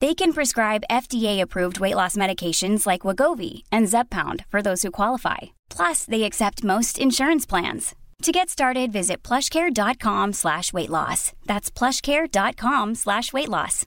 They 0.00 0.14
can 0.14 0.32
prescribe 0.32 0.84
FDA-approved 0.90 1.78
weight 1.78 1.96
loss 1.96 2.16
medications 2.16 2.86
like 2.86 3.02
Wegovy 3.02 3.64
and 3.70 3.86
Zepbound 3.86 4.46
for 4.48 4.62
those 4.62 4.82
who 4.82 4.90
qualify. 4.90 5.38
Plus, 5.68 6.06
they 6.06 6.22
accept 6.22 6.64
most 6.64 6.98
insurance 6.98 7.44
plans. 7.44 7.94
To 8.22 8.32
get 8.32 8.48
started, 8.48 8.92
visit 8.92 9.22
plushcare.com 9.22 10.32
slash 10.34 10.72
weight 10.72 10.88
loss. 10.90 11.32
That's 11.46 11.70
plushcare.com 11.70 12.94
slash 12.94 13.32
weight 13.32 13.48
loss. 13.48 13.86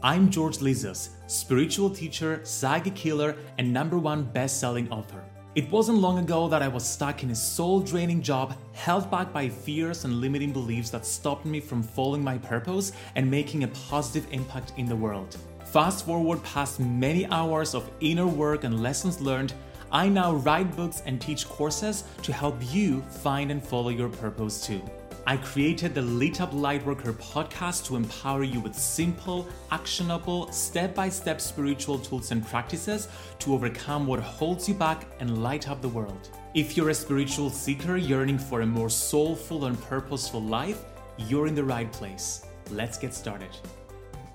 I'm 0.00 0.30
George 0.30 0.58
Lizos, 0.58 1.08
spiritual 1.26 1.90
teacher, 1.90 2.40
psychic 2.44 2.96
healer, 2.96 3.34
and 3.58 3.72
number 3.72 3.98
one 3.98 4.22
best 4.22 4.60
selling 4.60 4.88
author. 4.92 5.24
It 5.58 5.68
wasn't 5.72 5.98
long 5.98 6.20
ago 6.20 6.46
that 6.46 6.62
I 6.62 6.68
was 6.68 6.88
stuck 6.88 7.24
in 7.24 7.32
a 7.32 7.34
soul 7.34 7.80
draining 7.80 8.22
job, 8.22 8.54
held 8.74 9.10
back 9.10 9.32
by 9.32 9.48
fears 9.48 10.04
and 10.04 10.20
limiting 10.20 10.52
beliefs 10.52 10.90
that 10.90 11.04
stopped 11.04 11.44
me 11.44 11.58
from 11.58 11.82
following 11.82 12.22
my 12.22 12.38
purpose 12.38 12.92
and 13.16 13.28
making 13.28 13.64
a 13.64 13.74
positive 13.90 14.24
impact 14.30 14.72
in 14.76 14.86
the 14.86 14.94
world. 14.94 15.36
Fast 15.64 16.06
forward 16.06 16.44
past 16.44 16.78
many 16.78 17.26
hours 17.26 17.74
of 17.74 17.90
inner 17.98 18.28
work 18.28 18.62
and 18.62 18.80
lessons 18.80 19.20
learned, 19.20 19.52
I 19.90 20.08
now 20.08 20.34
write 20.34 20.76
books 20.76 21.02
and 21.06 21.20
teach 21.20 21.48
courses 21.48 22.04
to 22.22 22.32
help 22.32 22.54
you 22.72 23.00
find 23.10 23.50
and 23.50 23.60
follow 23.60 23.88
your 23.88 24.10
purpose 24.10 24.64
too. 24.64 24.80
I 25.28 25.36
created 25.36 25.94
the 25.94 26.00
Lit 26.00 26.40
Up 26.40 26.52
Lightworker 26.52 27.12
podcast 27.12 27.84
to 27.84 27.96
empower 27.96 28.44
you 28.44 28.60
with 28.60 28.74
simple, 28.74 29.46
actionable, 29.70 30.50
step 30.50 30.94
by 30.94 31.10
step 31.10 31.38
spiritual 31.38 31.98
tools 31.98 32.30
and 32.30 32.46
practices 32.46 33.08
to 33.40 33.52
overcome 33.52 34.06
what 34.06 34.20
holds 34.20 34.66
you 34.66 34.74
back 34.74 35.06
and 35.20 35.42
light 35.42 35.68
up 35.68 35.82
the 35.82 35.88
world. 35.90 36.30
If 36.54 36.78
you're 36.78 36.88
a 36.88 36.94
spiritual 36.94 37.50
seeker 37.50 37.98
yearning 37.98 38.38
for 38.38 38.62
a 38.62 38.66
more 38.66 38.88
soulful 38.88 39.66
and 39.66 39.78
purposeful 39.82 40.40
life, 40.40 40.82
you're 41.18 41.46
in 41.46 41.54
the 41.54 41.62
right 41.62 41.92
place. 41.92 42.46
Let's 42.70 42.96
get 42.96 43.12
started. 43.12 43.50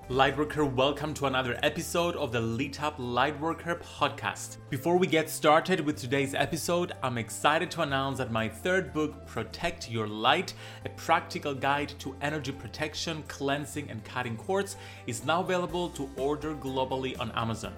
Lightworker, 0.10 0.70
welcome 0.70 1.14
to 1.14 1.28
another 1.28 1.58
episode 1.64 2.18
of 2.18 2.34
the 2.34 2.42
Lit 2.42 2.84
Up 2.84 2.98
Lightworker 2.98 3.82
podcast. 3.82 4.58
Before 4.70 4.98
we 4.98 5.08
get 5.08 5.30
started 5.30 5.80
with 5.80 5.96
today's 5.96 6.36
episode, 6.36 6.92
I'm 7.02 7.18
excited 7.18 7.72
to 7.72 7.84
announce 7.84 8.18
that 8.18 8.30
my 8.30 8.50
third 8.50 8.92
book, 8.92 9.26
Protect 9.26 9.90
Your 9.90 10.06
Light, 10.06 10.56
a 10.84 10.90
practical 10.90 11.56
guide 11.56 11.94
to 12.00 12.18
energy 12.22 12.52
protection, 12.52 13.24
cleansing, 13.30 13.90
and 13.90 14.04
cutting 14.04 14.36
cords, 14.36 14.76
is 15.08 15.24
now 15.24 15.40
available 15.40 15.88
to 15.92 16.10
order 16.18 16.54
globally 16.54 17.18
on 17.18 17.32
Amazon. 17.32 17.74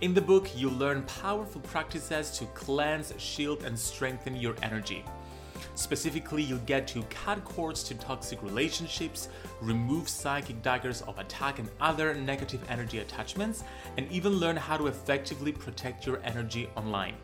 In 0.00 0.14
the 0.14 0.22
book, 0.22 0.48
you 0.56 0.70
learn 0.70 1.02
powerful 1.02 1.60
practices 1.60 2.30
to 2.38 2.46
cleanse, 2.46 3.12
shield, 3.18 3.64
and 3.64 3.78
strengthen 3.78 4.34
your 4.34 4.54
energy. 4.62 5.04
Specifically, 5.74 6.42
you'll 6.42 6.58
get 6.60 6.86
to 6.88 7.02
cut 7.04 7.44
cords 7.44 7.82
to 7.84 7.94
toxic 7.94 8.42
relationships, 8.42 9.28
remove 9.60 10.08
psychic 10.08 10.62
daggers 10.62 11.02
of 11.02 11.18
attack 11.18 11.58
and 11.58 11.68
other 11.80 12.14
negative 12.14 12.60
energy 12.68 12.98
attachments, 12.98 13.64
and 13.96 14.10
even 14.10 14.32
learn 14.34 14.56
how 14.56 14.76
to 14.76 14.86
effectively 14.86 15.52
protect 15.52 16.06
your 16.06 16.20
energy 16.24 16.68
online. 16.76 17.14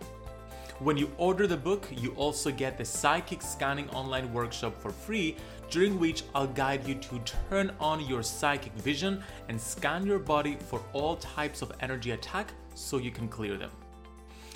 When 0.78 0.98
you 0.98 1.10
order 1.16 1.46
the 1.46 1.56
book, 1.56 1.88
you 1.90 2.12
also 2.16 2.50
get 2.50 2.76
the 2.76 2.84
Psychic 2.84 3.40
Scanning 3.40 3.88
Online 3.90 4.30
Workshop 4.30 4.78
for 4.78 4.90
free, 4.90 5.36
during 5.70 5.98
which 5.98 6.24
I'll 6.34 6.46
guide 6.46 6.86
you 6.86 6.96
to 6.96 7.18
turn 7.48 7.72
on 7.80 8.04
your 8.04 8.22
psychic 8.22 8.74
vision 8.74 9.22
and 9.48 9.58
scan 9.58 10.06
your 10.06 10.18
body 10.18 10.58
for 10.68 10.82
all 10.92 11.16
types 11.16 11.62
of 11.62 11.72
energy 11.80 12.10
attack 12.10 12.52
so 12.74 12.98
you 12.98 13.10
can 13.10 13.26
clear 13.26 13.56
them. 13.56 13.70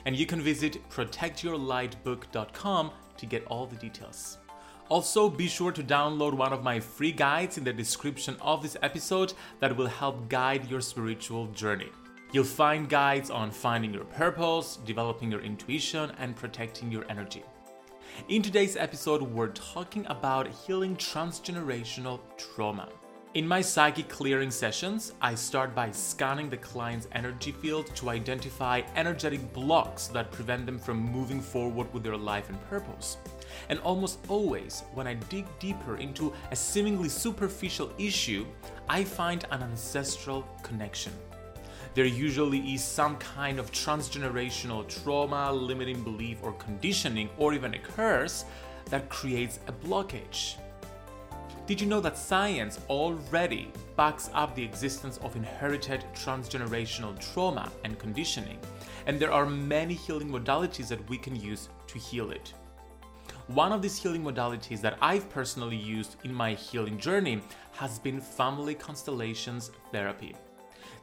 And 0.04 0.16
you 0.16 0.26
can 0.26 0.40
visit 0.40 0.88
protectyourlightbook.com 0.90 2.90
to 3.16 3.26
get 3.26 3.46
all 3.46 3.66
the 3.66 3.76
details. 3.76 4.38
Also, 4.88 5.28
be 5.28 5.46
sure 5.46 5.70
to 5.70 5.84
download 5.84 6.34
one 6.34 6.52
of 6.52 6.64
my 6.64 6.80
free 6.80 7.12
guides 7.12 7.58
in 7.58 7.64
the 7.64 7.72
description 7.72 8.36
of 8.40 8.60
this 8.60 8.76
episode 8.82 9.34
that 9.60 9.76
will 9.76 9.86
help 9.86 10.28
guide 10.28 10.68
your 10.68 10.80
spiritual 10.80 11.46
journey. 11.48 11.90
You'll 12.32 12.44
find 12.44 12.88
guides 12.88 13.30
on 13.30 13.50
finding 13.50 13.94
your 13.94 14.04
purpose, 14.04 14.78
developing 14.84 15.30
your 15.30 15.42
intuition, 15.42 16.10
and 16.18 16.34
protecting 16.34 16.90
your 16.90 17.04
energy. 17.08 17.44
In 18.28 18.42
today's 18.42 18.76
episode, 18.76 19.22
we're 19.22 19.48
talking 19.48 20.06
about 20.06 20.48
healing 20.48 20.96
transgenerational 20.96 22.20
trauma. 22.36 22.88
In 23.32 23.46
my 23.46 23.60
psychic 23.60 24.08
clearing 24.08 24.50
sessions, 24.50 25.12
I 25.22 25.36
start 25.36 25.72
by 25.72 25.92
scanning 25.92 26.50
the 26.50 26.56
client's 26.56 27.06
energy 27.12 27.52
field 27.52 27.94
to 27.94 28.10
identify 28.10 28.82
energetic 28.96 29.52
blocks 29.52 30.08
that 30.08 30.32
prevent 30.32 30.66
them 30.66 30.80
from 30.80 30.96
moving 30.96 31.40
forward 31.40 31.94
with 31.94 32.02
their 32.02 32.16
life 32.16 32.48
and 32.48 32.60
purpose. 32.68 33.18
And 33.68 33.78
almost 33.82 34.18
always, 34.26 34.82
when 34.94 35.06
I 35.06 35.14
dig 35.14 35.46
deeper 35.60 35.96
into 35.98 36.32
a 36.50 36.56
seemingly 36.56 37.08
superficial 37.08 37.92
issue, 37.98 38.46
I 38.88 39.04
find 39.04 39.46
an 39.52 39.62
ancestral 39.62 40.42
connection. 40.64 41.12
There 41.94 42.06
usually 42.06 42.74
is 42.74 42.82
some 42.82 43.16
kind 43.18 43.60
of 43.60 43.70
transgenerational 43.70 44.88
trauma, 44.88 45.52
limiting 45.52 46.02
belief, 46.02 46.38
or 46.42 46.54
conditioning, 46.54 47.28
or 47.38 47.54
even 47.54 47.74
a 47.74 47.78
curse 47.78 48.44
that 48.86 49.08
creates 49.08 49.60
a 49.68 49.72
blockage. 49.72 50.56
Did 51.70 51.80
you 51.80 51.86
know 51.86 52.00
that 52.00 52.18
science 52.18 52.80
already 52.88 53.70
backs 53.94 54.28
up 54.34 54.56
the 54.56 54.64
existence 54.64 55.18
of 55.18 55.36
inherited 55.36 56.04
transgenerational 56.14 57.16
trauma 57.32 57.70
and 57.84 57.96
conditioning? 57.96 58.58
And 59.06 59.20
there 59.20 59.30
are 59.30 59.46
many 59.46 59.94
healing 59.94 60.30
modalities 60.30 60.88
that 60.88 61.08
we 61.08 61.16
can 61.16 61.36
use 61.36 61.68
to 61.86 61.96
heal 61.96 62.32
it. 62.32 62.52
One 63.46 63.70
of 63.70 63.82
these 63.82 63.96
healing 63.96 64.24
modalities 64.24 64.80
that 64.80 64.98
I've 65.00 65.30
personally 65.30 65.76
used 65.76 66.16
in 66.24 66.34
my 66.34 66.54
healing 66.54 66.98
journey 66.98 67.40
has 67.74 68.00
been 68.00 68.20
family 68.20 68.74
constellations 68.74 69.70
therapy. 69.92 70.34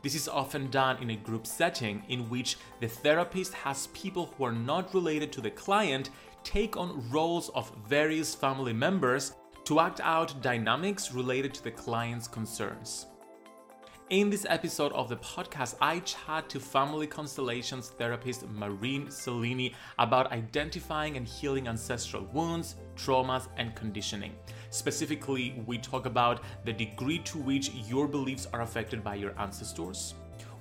This 0.02 0.16
is 0.16 0.28
often 0.28 0.70
done 0.70 1.02
in 1.02 1.12
a 1.12 1.16
group 1.16 1.48
setting 1.48 2.04
in 2.10 2.30
which 2.30 2.58
the 2.82 2.90
therapist 2.90 3.54
has 3.54 3.88
people 3.94 4.34
who 4.38 4.44
are 4.44 4.52
not 4.52 4.94
related 4.94 5.32
to 5.32 5.40
the 5.40 5.50
client 5.50 6.10
take 6.44 6.76
on 6.76 7.10
roles 7.10 7.48
of 7.56 7.72
various 7.88 8.36
family 8.36 8.74
members 8.74 9.32
to 9.68 9.82
act 9.82 10.00
out 10.00 10.42
dynamics 10.42 11.12
related 11.12 11.54
to 11.54 11.62
the 11.62 11.70
client's 11.70 12.26
concerns. 12.26 13.08
In 14.10 14.30
this 14.30 14.46
episode 14.50 14.94
of 14.94 15.10
the 15.10 15.18
podcast, 15.18 15.76
I 15.82 16.00
chat 16.00 16.48
to 16.52 16.60
family 16.62 17.06
constellations 17.06 17.90
therapist 17.90 18.48
Marine 18.48 19.08
Selenee 19.08 19.76
about 20.00 20.32
identifying 20.32 21.18
and 21.18 21.28
healing 21.28 21.68
ancestral 21.68 22.24
wounds, 22.32 22.76
traumas, 22.96 23.50
and 23.58 23.76
conditioning. 23.76 24.32
Specifically, 24.70 25.62
we 25.66 25.78
talk 25.78 26.06
about 26.06 26.44
the 26.64 26.72
degree 26.72 27.20
to 27.26 27.38
which 27.38 27.72
your 27.90 28.08
beliefs 28.08 28.48
are 28.54 28.62
affected 28.62 29.04
by 29.04 29.16
your 29.16 29.38
ancestors, 29.38 30.14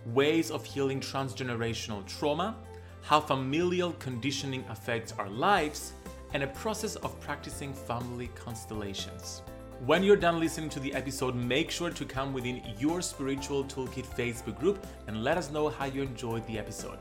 ways 0.06 0.50
of 0.50 0.64
healing 0.64 0.98
transgenerational 0.98 2.04
trauma, 2.06 2.56
how 3.02 3.20
familial 3.20 3.92
conditioning 4.00 4.64
affects 4.68 5.12
our 5.12 5.30
lives, 5.30 5.92
and 6.36 6.44
a 6.44 6.48
process 6.48 6.96
of 6.96 7.18
practicing 7.18 7.72
family 7.72 8.28
constellations. 8.34 9.40
When 9.86 10.02
you're 10.02 10.16
done 10.16 10.38
listening 10.38 10.68
to 10.68 10.80
the 10.80 10.92
episode, 10.92 11.34
make 11.34 11.70
sure 11.70 11.88
to 11.88 12.04
come 12.04 12.34
within 12.34 12.60
your 12.78 13.00
Spiritual 13.00 13.64
Toolkit 13.64 14.04
Facebook 14.04 14.60
group 14.60 14.86
and 15.06 15.24
let 15.24 15.38
us 15.38 15.50
know 15.50 15.70
how 15.70 15.86
you 15.86 16.02
enjoyed 16.02 16.46
the 16.46 16.58
episode. 16.58 16.98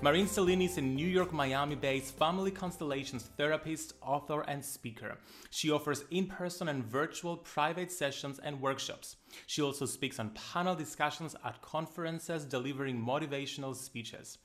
Marine 0.00 0.26
Selenee 0.26 0.64
is 0.64 0.78
a 0.78 0.80
New 0.80 1.06
York, 1.06 1.32
Miami 1.32 1.76
based 1.76 2.18
family 2.18 2.50
constellations 2.50 3.30
therapist, 3.36 3.92
author, 4.02 4.40
and 4.48 4.64
speaker. 4.64 5.16
She 5.50 5.70
offers 5.70 6.02
in 6.10 6.26
person 6.26 6.66
and 6.66 6.84
virtual 6.84 7.36
private 7.36 7.92
sessions 7.92 8.40
and 8.42 8.60
workshops. 8.60 9.14
She 9.46 9.62
also 9.62 9.86
speaks 9.86 10.18
on 10.18 10.30
panel 10.30 10.74
discussions 10.74 11.36
at 11.44 11.62
conferences, 11.62 12.44
delivering 12.44 13.00
motivational 13.00 13.76
speeches. 13.76 14.38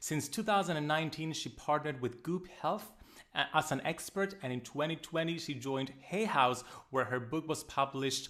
Since 0.00 0.28
2019, 0.28 1.32
she 1.32 1.48
partnered 1.48 2.00
with 2.00 2.22
Goop 2.22 2.46
Health 2.60 2.92
uh, 3.34 3.44
as 3.52 3.72
an 3.72 3.80
expert, 3.84 4.34
and 4.42 4.52
in 4.52 4.60
2020, 4.60 5.38
she 5.38 5.54
joined 5.54 5.92
Hay 6.00 6.24
House, 6.24 6.62
where 6.90 7.04
her 7.06 7.18
book 7.18 7.48
was 7.48 7.64
published 7.64 8.28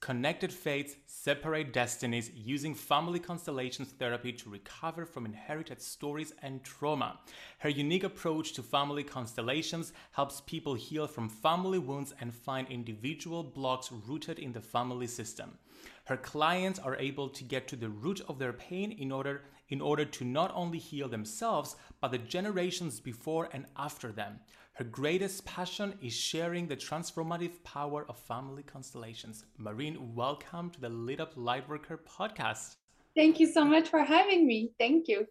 Connected 0.00 0.50
Fates, 0.50 0.96
Separate 1.06 1.74
Destinies, 1.74 2.30
using 2.34 2.74
family 2.74 3.18
constellations 3.18 3.90
therapy 3.90 4.32
to 4.32 4.48
recover 4.48 5.04
from 5.04 5.26
inherited 5.26 5.82
stories 5.82 6.32
and 6.40 6.64
trauma. 6.64 7.20
Her 7.58 7.68
unique 7.68 8.04
approach 8.04 8.54
to 8.54 8.62
family 8.62 9.04
constellations 9.04 9.92
helps 10.12 10.40
people 10.40 10.72
heal 10.72 11.06
from 11.06 11.28
family 11.28 11.78
wounds 11.78 12.14
and 12.18 12.34
find 12.34 12.66
individual 12.68 13.42
blocks 13.42 13.92
rooted 13.92 14.38
in 14.38 14.52
the 14.52 14.62
family 14.62 15.06
system. 15.06 15.58
Her 16.04 16.16
clients 16.16 16.78
are 16.78 16.96
able 16.96 17.28
to 17.28 17.44
get 17.44 17.68
to 17.68 17.76
the 17.76 17.90
root 17.90 18.22
of 18.26 18.38
their 18.38 18.54
pain 18.54 18.92
in 18.92 19.12
order 19.12 19.42
in 19.70 19.80
order 19.80 20.04
to 20.04 20.24
not 20.24 20.52
only 20.54 20.78
heal 20.78 21.08
themselves, 21.08 21.76
but 22.00 22.10
the 22.10 22.18
generations 22.18 23.00
before 23.00 23.48
and 23.52 23.64
after 23.76 24.12
them. 24.12 24.38
Her 24.72 24.84
greatest 24.84 25.44
passion 25.44 25.94
is 26.02 26.12
sharing 26.12 26.66
the 26.66 26.76
transformative 26.76 27.62
power 27.64 28.04
of 28.08 28.18
family 28.18 28.62
constellations. 28.62 29.44
Marine, 29.58 30.14
welcome 30.14 30.70
to 30.70 30.80
the 30.80 30.88
Lit 30.88 31.20
Up 31.20 31.34
Lightworker 31.34 31.98
podcast. 31.98 32.76
Thank 33.16 33.40
you 33.40 33.46
so 33.46 33.64
much 33.64 33.88
for 33.88 34.02
having 34.02 34.46
me. 34.46 34.72
Thank 34.78 35.08
you. 35.08 35.26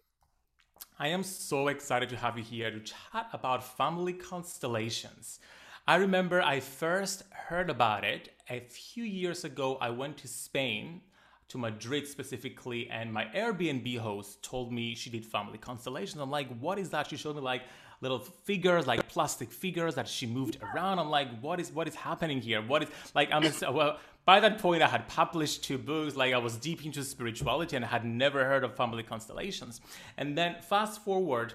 I 0.98 1.08
am 1.08 1.22
so 1.22 1.68
excited 1.68 2.08
to 2.10 2.16
have 2.16 2.36
you 2.36 2.44
here 2.44 2.70
to 2.70 2.80
chat 2.80 3.28
about 3.32 3.64
family 3.64 4.12
constellations. 4.12 5.40
I 5.88 5.96
remember 5.96 6.42
I 6.42 6.60
first 6.60 7.24
heard 7.30 7.70
about 7.70 8.04
it 8.04 8.30
a 8.48 8.60
few 8.60 9.04
years 9.04 9.44
ago. 9.44 9.78
I 9.80 9.90
went 9.90 10.18
to 10.18 10.28
Spain 10.28 11.00
to 11.50 11.58
Madrid 11.58 12.06
specifically, 12.06 12.88
and 12.90 13.12
my 13.12 13.26
Airbnb 13.26 13.98
host 13.98 14.42
told 14.42 14.72
me 14.72 14.94
she 14.94 15.10
did 15.10 15.26
family 15.26 15.58
constellations. 15.58 16.20
I'm 16.20 16.30
like, 16.30 16.48
what 16.58 16.78
is 16.78 16.90
that? 16.90 17.08
She 17.10 17.16
showed 17.16 17.36
me 17.36 17.42
like 17.42 17.62
little 18.00 18.20
figures, 18.20 18.86
like 18.86 19.08
plastic 19.08 19.52
figures 19.52 19.94
that 19.96 20.08
she 20.08 20.26
moved 20.26 20.58
around. 20.62 20.98
I'm 20.98 21.10
like, 21.10 21.28
what 21.40 21.60
is 21.60 21.72
what 21.72 21.86
is 21.88 21.94
happening 21.94 22.40
here? 22.40 22.62
What 22.62 22.84
is 22.84 22.88
like? 23.14 23.30
I'm 23.32 23.42
just, 23.42 23.60
well. 23.60 23.98
By 24.26 24.38
that 24.40 24.58
point, 24.58 24.82
I 24.82 24.86
had 24.86 25.08
published 25.08 25.64
two 25.64 25.78
books. 25.78 26.14
Like 26.14 26.34
I 26.34 26.38
was 26.38 26.56
deep 26.56 26.84
into 26.84 27.02
spirituality 27.02 27.74
and 27.74 27.84
I 27.84 27.88
had 27.88 28.04
never 28.04 28.44
heard 28.44 28.62
of 28.62 28.76
family 28.76 29.02
constellations. 29.02 29.80
And 30.18 30.36
then 30.36 30.56
fast 30.60 31.02
forward 31.02 31.54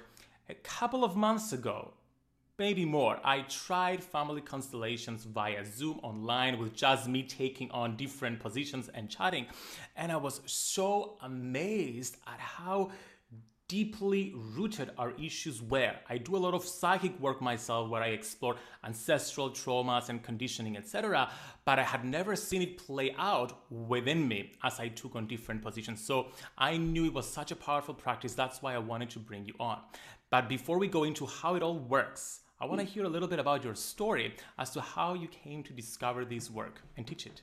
a 0.49 0.55
couple 0.55 1.03
of 1.03 1.15
months 1.15 1.53
ago, 1.53 1.93
maybe 2.57 2.85
more. 2.85 3.19
I 3.23 3.41
tried 3.41 4.03
family 4.03 4.41
constellations 4.41 5.25
via 5.25 5.65
Zoom 5.65 5.99
online 6.03 6.59
with 6.59 6.73
just 6.73 7.07
me 7.07 7.23
taking 7.23 7.69
on 7.71 7.97
different 7.97 8.39
positions 8.39 8.89
and 8.93 9.09
chatting. 9.09 9.47
And 9.95 10.11
I 10.11 10.17
was 10.17 10.41
so 10.45 11.17
amazed 11.21 12.17
at 12.27 12.39
how 12.39 12.91
deeply 13.67 14.31
rooted 14.55 14.91
our 14.97 15.11
issues 15.19 15.59
were. 15.61 15.93
I 16.07 16.19
do 16.19 16.35
a 16.35 16.37
lot 16.37 16.53
of 16.53 16.63
psychic 16.63 17.19
work 17.19 17.41
myself 17.41 17.89
where 17.89 18.03
I 18.03 18.09
explore 18.09 18.57
ancestral 18.83 19.49
traumas 19.49 20.09
and 20.09 20.21
conditioning, 20.21 20.77
etc. 20.77 21.31
But 21.65 21.79
I 21.79 21.83
had 21.83 22.05
never 22.05 22.35
seen 22.35 22.61
it 22.61 22.77
play 22.77 23.15
out 23.17 23.63
within 23.71 24.27
me 24.27 24.51
as 24.63 24.79
I 24.79 24.89
took 24.89 25.15
on 25.15 25.25
different 25.25 25.63
positions. 25.63 26.05
So 26.05 26.27
I 26.57 26.77
knew 26.77 27.05
it 27.05 27.13
was 27.13 27.27
such 27.27 27.51
a 27.51 27.55
powerful 27.55 27.95
practice. 27.95 28.35
That's 28.35 28.61
why 28.61 28.75
I 28.75 28.79
wanted 28.79 29.09
to 29.11 29.19
bring 29.19 29.45
you 29.45 29.55
on. 29.59 29.79
But 30.29 30.47
before 30.47 30.77
we 30.77 30.87
go 30.87 31.03
into 31.03 31.25
how 31.25 31.55
it 31.55 31.63
all 31.63 31.79
works, 31.79 32.41
I 32.59 32.65
want 32.65 32.79
to 32.79 32.85
hear 32.85 33.03
a 33.03 33.09
little 33.09 33.27
bit 33.27 33.39
about 33.39 33.63
your 33.63 33.75
story 33.75 34.35
as 34.57 34.69
to 34.71 34.81
how 34.81 35.13
you 35.13 35.27
came 35.27 35.63
to 35.63 35.73
discover 35.73 36.23
this 36.23 36.49
work 36.49 36.81
and 36.95 37.05
teach 37.05 37.25
it. 37.25 37.41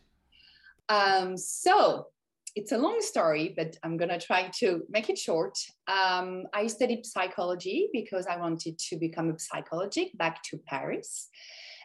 Um, 0.89 1.37
so, 1.37 2.07
it's 2.55 2.73
a 2.73 2.79
long 2.79 3.01
story, 3.01 3.55
but 3.57 3.77
I'm 3.83 3.97
going 3.97 4.11
to 4.11 4.19
try 4.19 4.51
to 4.61 4.83
make 4.91 5.09
it 5.09 5.19
short. 5.19 5.57
Um, 5.87 6.45
I 6.53 6.67
studied 6.67 7.07
psychology 7.07 7.89
because 7.93 8.27
I 8.27 8.37
wanted 8.37 8.79
to 8.79 8.97
become 8.97 9.31
a 9.31 9.39
psychologist 9.39 10.17
back 10.19 10.43
to 10.51 10.59
Paris. 10.67 11.29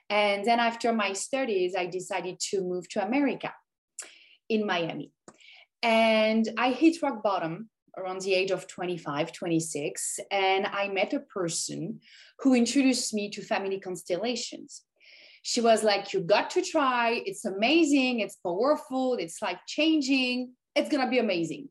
And 0.10 0.46
then 0.46 0.60
after 0.60 0.91
my 0.91 1.13
studies, 1.13 1.74
I 1.77 1.86
decided 1.86 2.39
to 2.51 2.62
move 2.62 2.88
to 2.89 3.05
America 3.05 3.53
in 4.50 4.65
Miami. 4.65 5.12
And 5.84 6.48
I 6.57 6.72
hit 6.72 7.01
rock 7.01 7.24
bottom 7.24 7.69
around 7.98 8.22
the 8.22 8.34
age 8.34 8.51
of 8.51 8.68
25, 8.68 9.32
26, 9.34 10.20
and 10.32 10.68
I 10.68 10.88
met 10.88 11.13
a 11.13 11.20
person 11.20 12.00
who 12.39 12.54
introduced 12.54 13.13
me 13.13 13.30
to 13.32 13.42
family 13.42 13.80
constellations. 13.80 14.84
She 15.42 15.62
was 15.62 15.84
like, 15.84 16.13
You 16.13 16.22
got 16.22 16.50
to 16.51 16.62
try. 16.62 17.22
It's 17.25 17.46
amazing. 17.46 18.20
It's 18.20 18.36
powerful. 18.36 19.16
It's 19.16 19.42
like 19.42 19.60
changing. 19.68 20.54
It's 20.75 20.89
going 20.89 21.04
to 21.04 21.10
be 21.10 21.20
amazing. 21.20 21.70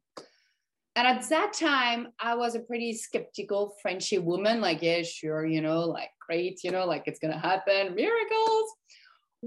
And 0.96 1.06
at 1.06 1.28
that 1.28 1.52
time, 1.52 2.08
I 2.18 2.34
was 2.34 2.54
a 2.54 2.60
pretty 2.60 2.94
skeptical 2.94 3.76
Frenchy 3.82 4.16
woman, 4.16 4.62
like, 4.62 4.80
yeah, 4.80 5.02
sure, 5.02 5.44
you 5.44 5.60
know, 5.60 5.80
like, 5.80 6.08
great, 6.26 6.64
you 6.64 6.70
know, 6.70 6.86
like 6.86 7.02
it's 7.04 7.18
going 7.18 7.34
to 7.34 7.38
happen, 7.38 7.94
miracles. 7.94 8.70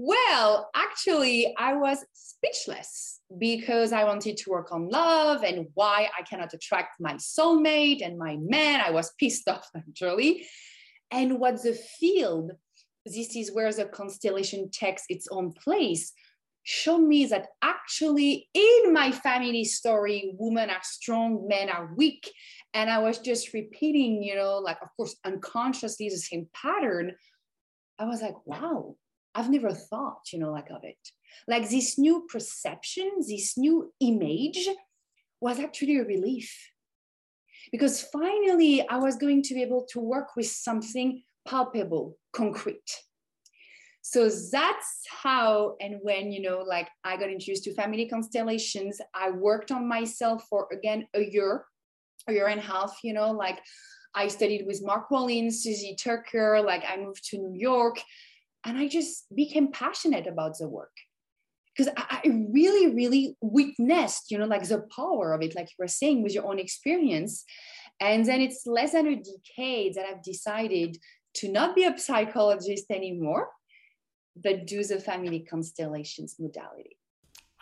Well, 0.02 0.70
actually, 0.74 1.54
I 1.58 1.74
was 1.74 2.02
speechless 2.14 3.20
because 3.36 3.92
I 3.92 4.04
wanted 4.04 4.38
to 4.38 4.50
work 4.50 4.72
on 4.72 4.88
love 4.88 5.44
and 5.44 5.66
why 5.74 6.08
I 6.18 6.22
cannot 6.22 6.54
attract 6.54 6.98
my 7.00 7.16
soulmate 7.16 8.02
and 8.02 8.16
my 8.16 8.38
man. 8.40 8.80
I 8.80 8.92
was 8.92 9.12
pissed 9.20 9.46
off 9.48 9.68
actually. 9.76 10.46
And 11.10 11.38
what 11.38 11.62
the 11.62 11.74
field, 11.74 12.52
this 13.04 13.36
is 13.36 13.52
where 13.52 13.70
the 13.70 13.84
constellation 13.84 14.70
takes 14.70 15.04
its 15.10 15.28
own 15.30 15.52
place, 15.52 16.14
showed 16.62 17.06
me 17.06 17.26
that 17.26 17.48
actually 17.60 18.48
in 18.54 18.94
my 18.94 19.12
family 19.12 19.64
story, 19.64 20.34
women 20.38 20.70
are 20.70 20.82
strong, 20.82 21.46
men 21.46 21.68
are 21.68 21.92
weak. 21.94 22.32
And 22.72 22.88
I 22.88 23.00
was 23.00 23.18
just 23.18 23.52
repeating, 23.52 24.22
you 24.22 24.34
know, 24.34 24.60
like, 24.60 24.78
of 24.80 24.88
course, 24.96 25.14
unconsciously 25.26 26.08
the 26.08 26.16
same 26.16 26.48
pattern 26.54 27.16
I 27.98 28.06
was 28.06 28.22
like, 28.22 28.46
wow, 28.46 28.96
I've 29.34 29.50
never 29.50 29.72
thought, 29.72 30.32
you 30.32 30.38
know, 30.38 30.50
like 30.50 30.70
of 30.70 30.82
it. 30.84 30.98
Like 31.46 31.68
this 31.68 31.98
new 31.98 32.26
perception, 32.28 33.10
this 33.26 33.56
new 33.56 33.92
image 34.00 34.68
was 35.40 35.58
actually 35.58 35.98
a 35.98 36.04
relief. 36.04 36.70
Because 37.72 38.02
finally, 38.02 38.86
I 38.88 38.96
was 38.96 39.16
going 39.16 39.42
to 39.42 39.54
be 39.54 39.62
able 39.62 39.86
to 39.90 40.00
work 40.00 40.36
with 40.36 40.46
something 40.46 41.22
palpable, 41.46 42.16
concrete. 42.32 42.90
So 44.02 44.28
that's 44.28 45.02
how 45.22 45.76
and 45.80 45.96
when, 46.02 46.32
you 46.32 46.42
know, 46.42 46.60
like 46.66 46.88
I 47.04 47.16
got 47.16 47.30
introduced 47.30 47.64
to 47.64 47.74
family 47.74 48.08
constellations. 48.08 49.00
I 49.14 49.30
worked 49.30 49.70
on 49.70 49.86
myself 49.86 50.46
for, 50.48 50.66
again, 50.72 51.06
a 51.14 51.20
year, 51.20 51.64
a 52.26 52.32
year 52.32 52.48
and 52.48 52.58
a 52.58 52.64
half, 52.64 52.98
you 53.04 53.12
know, 53.12 53.30
like 53.30 53.60
I 54.14 54.26
studied 54.28 54.66
with 54.66 54.84
Mark 54.84 55.10
Rollins, 55.10 55.62
Susie 55.62 55.96
Tucker, 56.02 56.60
like 56.60 56.82
I 56.88 56.96
moved 56.96 57.24
to 57.30 57.38
New 57.38 57.54
York 57.54 58.00
and 58.64 58.78
I 58.78 58.88
just 58.88 59.24
became 59.34 59.72
passionate 59.72 60.26
about 60.26 60.58
the 60.58 60.68
work 60.68 60.92
because 61.76 61.92
I, 61.96 62.20
really, 62.52 62.94
really 62.94 63.36
witnessed, 63.40 64.30
you 64.30 64.38
know, 64.38 64.46
like 64.46 64.68
the 64.68 64.84
power 64.94 65.32
of 65.32 65.42
it, 65.42 65.54
like 65.54 65.66
you 65.70 65.76
were 65.78 65.88
saying 65.88 66.22
with 66.22 66.34
your 66.34 66.46
own 66.46 66.58
experience. 66.58 67.44
And 68.00 68.26
then 68.26 68.40
it's 68.40 68.66
less 68.66 68.92
than 68.92 69.06
a 69.06 69.16
decade 69.16 69.94
that 69.94 70.04
I've 70.04 70.22
decided 70.22 70.98
to 71.34 71.50
not 71.50 71.74
be 71.74 71.84
a 71.84 71.96
psychologist 71.96 72.86
anymore, 72.90 73.48
but 74.36 74.66
do 74.66 74.82
the 74.84 75.00
family 75.00 75.40
constellations 75.40 76.36
modality. 76.38 76.96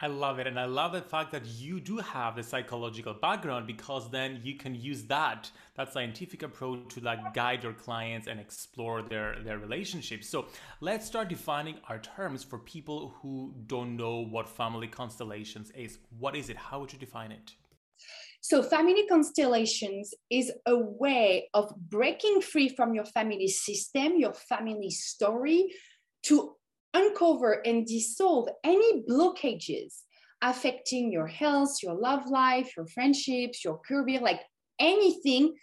I 0.01 0.07
love 0.07 0.39
it. 0.39 0.47
And 0.47 0.61
I 0.61 0.67
love 0.67 0.93
the 0.93 1.01
fact 1.01 1.33
that 1.33 1.45
you 1.47 1.81
do 1.81 1.97
have 1.99 2.37
the 2.37 2.43
psychological 2.43 3.15
background 3.15 3.67
because 3.67 4.09
then 4.11 4.41
you 4.45 4.55
can 4.55 4.75
use 4.75 5.03
that, 5.05 5.51
that 5.77 5.93
scientific 5.93 6.45
approach 6.45 6.95
to 6.95 7.01
like 7.01 7.35
guide 7.35 7.65
your 7.65 7.73
clients 7.73 8.29
and 8.29 8.39
explore 8.39 9.03
their, 9.03 9.43
their 9.43 9.59
relationships. 9.59 10.29
So 10.29 10.47
let's 10.81 11.05
start 11.05 11.29
defining 11.29 11.79
our 11.89 11.99
terms 11.99 12.45
for 12.45 12.59
people 12.59 13.15
who 13.21 13.53
don't 13.67 13.97
know 13.97 14.25
what 14.25 14.49
family 14.49 14.87
constellations 14.87 15.73
is. 15.73 15.99
What 16.17 16.37
is 16.37 16.49
it? 16.49 16.57
How 16.57 16.79
would 16.79 16.93
you 16.93 16.99
define 16.99 17.33
it? 17.33 17.53
So, 18.41 18.63
family 18.63 19.05
constellations 19.09 20.15
is 20.31 20.53
a 20.65 20.79
way 20.79 21.51
of 21.55 21.75
breaking 21.77 22.41
free 22.41 22.69
from 22.69 22.95
your 22.95 23.05
family 23.05 23.49
system, 23.49 24.17
your 24.17 24.33
family 24.33 24.91
story, 24.91 25.75
to 26.27 26.55
uncover 26.95 27.67
and 27.67 27.87
dissolve 27.87 28.49
any 28.65 29.03
blockages 29.03 30.03
affecting 30.41 31.13
your 31.13 31.27
health, 31.27 31.79
your 31.83 31.95
love 31.95 32.27
life, 32.29 32.77
your 32.77 32.87
friendships, 32.87 33.65
your 33.65 33.79
career, 33.79 34.21
like 34.21 34.41
anything 34.79 35.55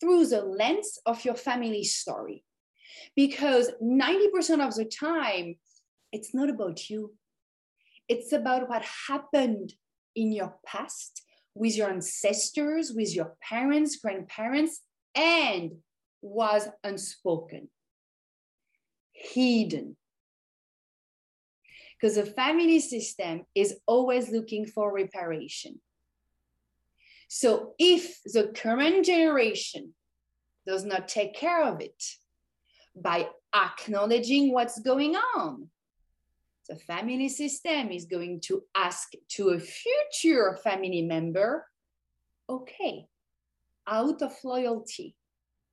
through 0.00 0.26
the 0.26 0.42
lens 0.42 0.98
of 1.06 1.24
your 1.24 1.34
family 1.34 1.84
story. 1.84 2.44
Because 3.14 3.70
90% 3.82 4.66
of 4.66 4.74
the 4.74 4.84
time, 4.84 5.56
it's 6.12 6.34
not 6.34 6.48
about 6.48 6.88
you, 6.88 7.14
it's 8.08 8.32
about 8.32 8.68
what 8.68 8.84
happened 9.08 9.74
in 10.14 10.32
your 10.32 10.54
past 10.66 11.22
with 11.54 11.76
your 11.76 11.90
ancestors, 11.90 12.92
with 12.92 13.14
your 13.14 13.36
parents, 13.42 13.96
grandparents, 13.96 14.80
and 15.14 15.72
was 16.22 16.68
unspoken, 16.82 17.68
hidden, 19.12 19.96
because 22.00 22.16
the 22.16 22.26
family 22.26 22.80
system 22.80 23.44
is 23.54 23.76
always 23.86 24.30
looking 24.30 24.66
for 24.66 24.92
reparation. 24.92 25.80
So 27.28 27.74
if 27.78 28.22
the 28.24 28.52
current 28.54 29.06
generation 29.06 29.94
does 30.66 30.84
not 30.84 31.08
take 31.08 31.34
care 31.34 31.64
of 31.64 31.80
it 31.80 32.02
by 32.94 33.28
acknowledging 33.54 34.52
what's 34.52 34.78
going 34.80 35.16
on, 35.16 35.68
the 36.68 36.76
family 36.76 37.28
system 37.28 37.90
is 37.90 38.06
going 38.06 38.40
to 38.40 38.62
ask 38.74 39.12
to 39.30 39.50
a 39.50 39.60
future 39.60 40.56
family 40.62 41.02
member, 41.02 41.66
okay, 42.48 43.06
out 43.86 44.22
of 44.22 44.32
loyalty, 44.44 45.14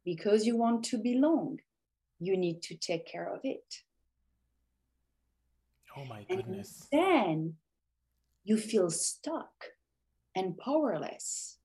because 0.03 0.45
you 0.45 0.57
want 0.57 0.83
to 0.85 0.97
belong, 0.97 1.59
you 2.19 2.35
need 2.35 2.61
to 2.63 2.75
take 2.75 3.05
care 3.05 3.33
of 3.33 3.39
it. 3.43 3.63
Oh 5.97 6.05
my 6.05 6.25
goodness. 6.29 6.87
And 6.91 7.01
then 7.01 7.53
you 8.43 8.57
feel 8.57 8.89
stuck 8.89 9.51
and 10.35 10.57
powerless 10.57 11.57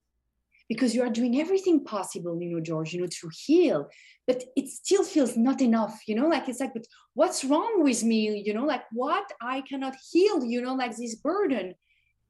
because 0.68 0.94
you 0.94 1.02
are 1.02 1.10
doing 1.10 1.40
everything 1.40 1.84
possible, 1.84 2.40
you 2.42 2.50
know, 2.50 2.60
George, 2.60 2.92
you 2.92 3.00
know, 3.00 3.06
to 3.06 3.30
heal, 3.46 3.88
but 4.26 4.42
it 4.56 4.68
still 4.68 5.04
feels 5.04 5.36
not 5.36 5.60
enough, 5.60 6.00
you 6.08 6.16
know, 6.16 6.26
like 6.26 6.48
it's 6.48 6.60
like, 6.60 6.74
but 6.74 6.86
what's 7.14 7.44
wrong 7.44 7.84
with 7.84 8.02
me, 8.02 8.42
you 8.44 8.52
know, 8.52 8.64
like 8.64 8.82
what 8.90 9.30
I 9.40 9.60
cannot 9.60 9.94
heal, 10.10 10.44
you 10.44 10.60
know, 10.60 10.74
like 10.74 10.96
this 10.96 11.14
burden, 11.14 11.74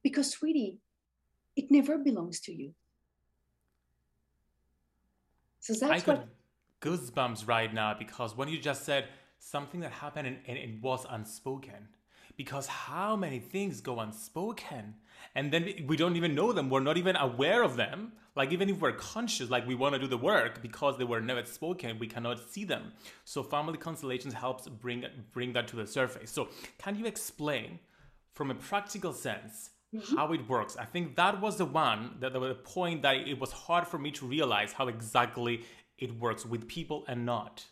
because, 0.03 0.29
sweetie, 0.29 0.77
it 1.55 1.71
never 1.71 1.97
belongs 1.97 2.39
to 2.41 2.53
you. 2.53 2.73
So 5.59 5.73
that's 5.73 6.07
I 6.07 6.11
what 6.11 6.27
goosebumps 6.79 7.47
right 7.47 7.73
now 7.73 7.95
because 7.97 8.37
when 8.37 8.47
you 8.47 8.59
just 8.59 8.85
said 8.85 9.09
something 9.39 9.79
that 9.81 9.91
happened 9.91 10.27
and, 10.27 10.37
and 10.47 10.57
it 10.57 10.81
was 10.81 11.05
unspoken. 11.09 11.89
Because 12.35 12.67
how 12.67 13.15
many 13.15 13.39
things 13.39 13.81
go 13.81 13.99
unspoken 13.99 14.95
and 15.35 15.51
then 15.51 15.73
we 15.87 15.97
don't 15.97 16.15
even 16.15 16.35
know 16.35 16.53
them. 16.53 16.69
We're 16.69 16.79
not 16.79 16.97
even 16.97 17.15
aware 17.15 17.63
of 17.63 17.75
them. 17.75 18.13
Like 18.35 18.51
even 18.51 18.69
if 18.69 18.79
we're 18.79 18.93
conscious 18.93 19.49
like 19.49 19.67
we 19.67 19.75
want 19.75 19.95
to 19.95 19.99
do 19.99 20.07
the 20.07 20.17
work 20.17 20.61
because 20.61 20.97
they 20.97 21.03
were 21.03 21.21
never 21.21 21.43
spoken 21.45 21.97
we 21.97 22.07
cannot 22.07 22.39
see 22.51 22.63
them. 22.63 22.93
So 23.25 23.41
family 23.41 23.77
constellations 23.77 24.33
helps 24.33 24.67
bring 24.67 25.05
bring 25.33 25.53
that 25.53 25.67
to 25.69 25.75
the 25.75 25.87
surface. 25.87 26.29
So 26.29 26.49
can 26.77 26.95
you 26.95 27.05
explain 27.05 27.79
from 28.33 28.51
a 28.51 28.55
practical 28.55 29.13
sense 29.13 29.71
mm-hmm. 29.93 30.15
how 30.15 30.31
it 30.33 30.47
works? 30.47 30.77
I 30.77 30.85
think 30.85 31.15
that 31.15 31.41
was 31.41 31.57
the 31.57 31.65
one 31.65 32.17
that 32.19 32.33
the 32.33 32.55
point 32.55 33.01
that 33.01 33.15
it 33.15 33.39
was 33.39 33.51
hard 33.51 33.87
for 33.87 33.97
me 33.97 34.11
to 34.11 34.27
realize 34.27 34.73
how 34.73 34.87
exactly 34.87 35.63
it 35.97 36.19
works 36.19 36.45
with 36.45 36.67
people 36.67 37.05
and 37.07 37.25
not 37.25 37.65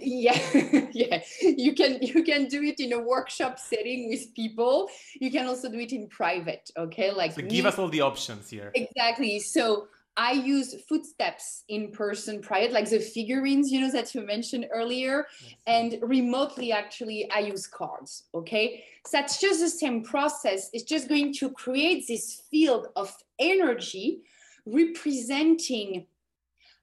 yeah 0.00 0.38
yeah 0.92 1.22
you 1.40 1.74
can 1.74 1.98
you 2.02 2.22
can 2.22 2.46
do 2.46 2.62
it 2.62 2.78
in 2.80 2.92
a 2.92 2.98
workshop 2.98 3.58
setting 3.58 4.08
with 4.08 4.34
people 4.34 4.88
you 5.20 5.30
can 5.30 5.46
also 5.46 5.70
do 5.70 5.78
it 5.78 5.92
in 5.92 6.06
private 6.08 6.70
okay 6.76 7.10
like 7.10 7.32
so 7.32 7.42
give 7.42 7.64
me, 7.64 7.66
us 7.66 7.78
all 7.78 7.88
the 7.88 8.00
options 8.00 8.50
here 8.50 8.70
exactly 8.74 9.38
so 9.38 9.88
I 10.20 10.32
use 10.32 10.74
footsteps 10.88 11.62
in 11.68 11.92
person 11.92 12.40
private, 12.40 12.72
like 12.72 12.90
the 12.90 12.98
figurines, 12.98 13.70
you 13.70 13.80
know, 13.80 13.92
that 13.92 14.16
you 14.16 14.22
mentioned 14.22 14.66
earlier. 14.74 15.28
Yes. 15.40 15.54
And 15.68 15.98
remotely, 16.02 16.72
actually, 16.72 17.30
I 17.30 17.38
use 17.38 17.68
cards. 17.68 18.24
Okay. 18.34 18.82
So 19.06 19.16
that's 19.16 19.40
just 19.40 19.60
the 19.60 19.68
same 19.68 20.02
process. 20.02 20.70
It's 20.72 20.82
just 20.82 21.08
going 21.08 21.34
to 21.34 21.50
create 21.50 22.08
this 22.08 22.42
field 22.50 22.88
of 22.96 23.16
energy 23.38 24.22
representing 24.66 26.06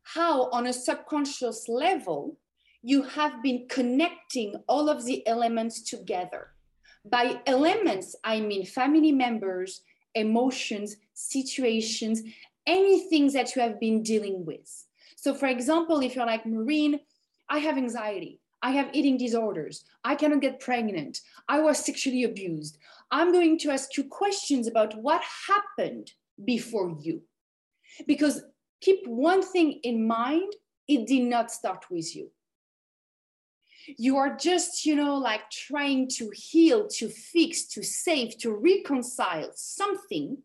how, 0.03 0.49
on 0.51 0.67
a 0.67 0.73
subconscious 0.73 1.67
level, 1.67 2.37
you 2.85 3.01
have 3.01 3.41
been 3.41 3.65
connecting 3.67 4.53
all 4.67 4.89
of 4.89 5.05
the 5.05 5.25
elements 5.25 5.81
together. 5.81 6.49
By 7.03 7.41
elements, 7.47 8.15
I 8.23 8.39
mean 8.41 8.63
family 8.63 9.11
members, 9.11 9.81
emotions, 10.13 10.95
situations, 11.15 12.21
anything 12.67 13.31
that 13.33 13.55
you 13.55 13.63
have 13.63 13.79
been 13.79 14.03
dealing 14.03 14.45
with. 14.45 14.85
So, 15.15 15.33
for 15.33 15.47
example, 15.47 15.99
if 16.01 16.15
you're 16.15 16.27
like 16.27 16.45
Marine, 16.45 16.99
I 17.49 17.57
have 17.57 17.75
anxiety, 17.75 18.39
I 18.61 18.69
have 18.73 18.93
eating 18.93 19.17
disorders, 19.17 19.83
I 20.03 20.13
cannot 20.13 20.41
get 20.41 20.59
pregnant, 20.59 21.21
I 21.49 21.61
was 21.61 21.79
sexually 21.83 22.23
abused. 22.23 22.77
I'm 23.09 23.31
going 23.31 23.57
to 23.59 23.71
ask 23.71 23.97
you 23.97 24.03
questions 24.03 24.67
about 24.67 24.95
what 24.95 25.23
happened 25.47 26.11
before 26.43 26.95
you. 27.01 27.23
Because 28.05 28.43
keep 28.79 29.07
one 29.07 29.41
thing 29.41 29.79
in 29.81 30.05
mind 30.05 30.53
it 30.87 31.07
did 31.07 31.23
not 31.23 31.49
start 31.49 31.85
with 31.89 32.15
you 32.15 32.29
you 33.87 34.17
are 34.17 34.35
just 34.35 34.85
you 34.85 34.95
know 34.95 35.17
like 35.17 35.49
trying 35.49 36.07
to 36.07 36.29
heal 36.33 36.87
to 36.87 37.07
fix 37.09 37.65
to 37.65 37.83
save 37.83 38.37
to 38.37 38.51
reconcile 38.53 39.51
something 39.55 40.37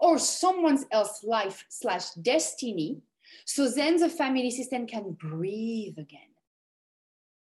or 0.00 0.18
someone 0.18 0.78
else's 0.92 1.24
life 1.24 1.64
slash 1.68 2.10
destiny 2.14 3.02
so 3.44 3.68
then 3.68 3.96
the 3.96 4.08
family 4.08 4.50
system 4.50 4.86
can 4.86 5.12
breathe 5.12 5.98
again. 5.98 6.20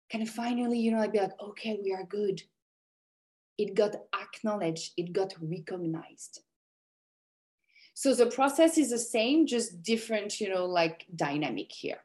Can 0.10 0.25
finally 0.25 0.79
you 0.79 0.91
know 0.91 1.00
like 1.00 1.13
be 1.13 1.20
like 1.20 1.39
okay 1.41 1.79
we 1.84 1.94
are 1.94 2.05
good. 2.05 2.44
It 3.58 3.75
got 3.75 3.96
acknowledged 4.13 4.94
it 4.98 5.13
got 5.13 5.34
recognized. 5.41 6.41
So 7.94 8.13
the 8.13 8.27
process 8.27 8.77
is 8.77 8.89
the 8.89 9.00
same 9.00 9.48
just 9.48 9.82
different 9.82 10.39
you 10.39 10.50
know 10.50 10.65
like 10.65 11.05
dynamic 11.15 11.72
here 11.72 12.04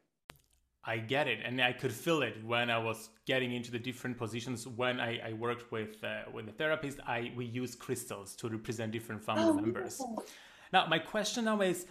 I 0.85 0.97
get 0.97 1.29
it, 1.29 1.41
and 1.45 1.61
I 1.61 1.73
could 1.73 1.93
feel 1.93 2.23
it 2.23 2.43
when 2.43 2.71
I 2.71 2.79
was 2.79 3.11
getting 3.27 3.53
into 3.53 3.71
the 3.71 3.79
different 3.79 4.17
positions. 4.17 4.67
When 4.67 4.99
I, 4.99 5.19
I 5.29 5.33
worked 5.35 5.71
with 5.71 6.03
uh, 6.03 6.23
with 6.33 6.49
a 6.49 6.53
therapist, 6.53 7.01
I 7.07 7.33
we 7.37 7.45
use 7.45 7.75
crystals 7.75 8.35
to 8.37 8.49
represent 8.49 8.91
different 8.91 9.23
family 9.23 9.45
oh, 9.45 9.53
members. 9.53 10.01
Now, 10.73 10.87
my 10.87 10.99
question 10.99 11.45
now 11.45 11.61
is, 11.61 11.87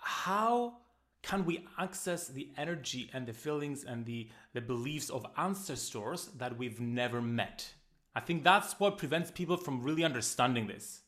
how 0.00 0.78
can 1.22 1.44
we 1.44 1.66
access 1.78 2.28
the 2.28 2.50
energy 2.56 3.10
and 3.12 3.26
the 3.26 3.32
feelings 3.32 3.84
and 3.84 4.04
the, 4.04 4.28
the 4.54 4.60
beliefs 4.60 5.10
of 5.10 5.24
ancestors 5.36 6.30
that 6.38 6.56
we've 6.56 6.80
never 6.80 7.20
met? 7.20 7.72
I 8.14 8.20
think 8.20 8.42
that's 8.42 8.78
what 8.80 8.98
prevents 8.98 9.30
people 9.30 9.56
from 9.56 9.82
really 9.82 10.04
understanding 10.04 10.66
this. 10.66 11.02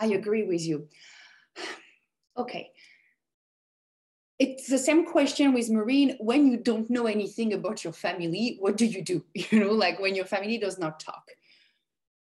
I 0.00 0.06
agree 0.06 0.44
with 0.44 0.62
you. 0.66 0.88
Okay. 2.36 2.70
It's 4.40 4.68
the 4.68 4.78
same 4.78 5.04
question 5.04 5.52
with 5.52 5.68
Marine. 5.68 6.16
When 6.18 6.50
you 6.50 6.56
don't 6.56 6.88
know 6.88 7.04
anything 7.04 7.52
about 7.52 7.84
your 7.84 7.92
family, 7.92 8.56
what 8.58 8.78
do 8.78 8.86
you 8.86 9.02
do? 9.02 9.22
You 9.34 9.60
know, 9.60 9.72
like 9.72 10.00
when 10.00 10.14
your 10.14 10.24
family 10.24 10.56
does 10.56 10.78
not 10.78 10.98
talk. 10.98 11.28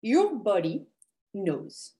Your 0.01 0.35
body 0.35 0.83
knows. 1.33 1.93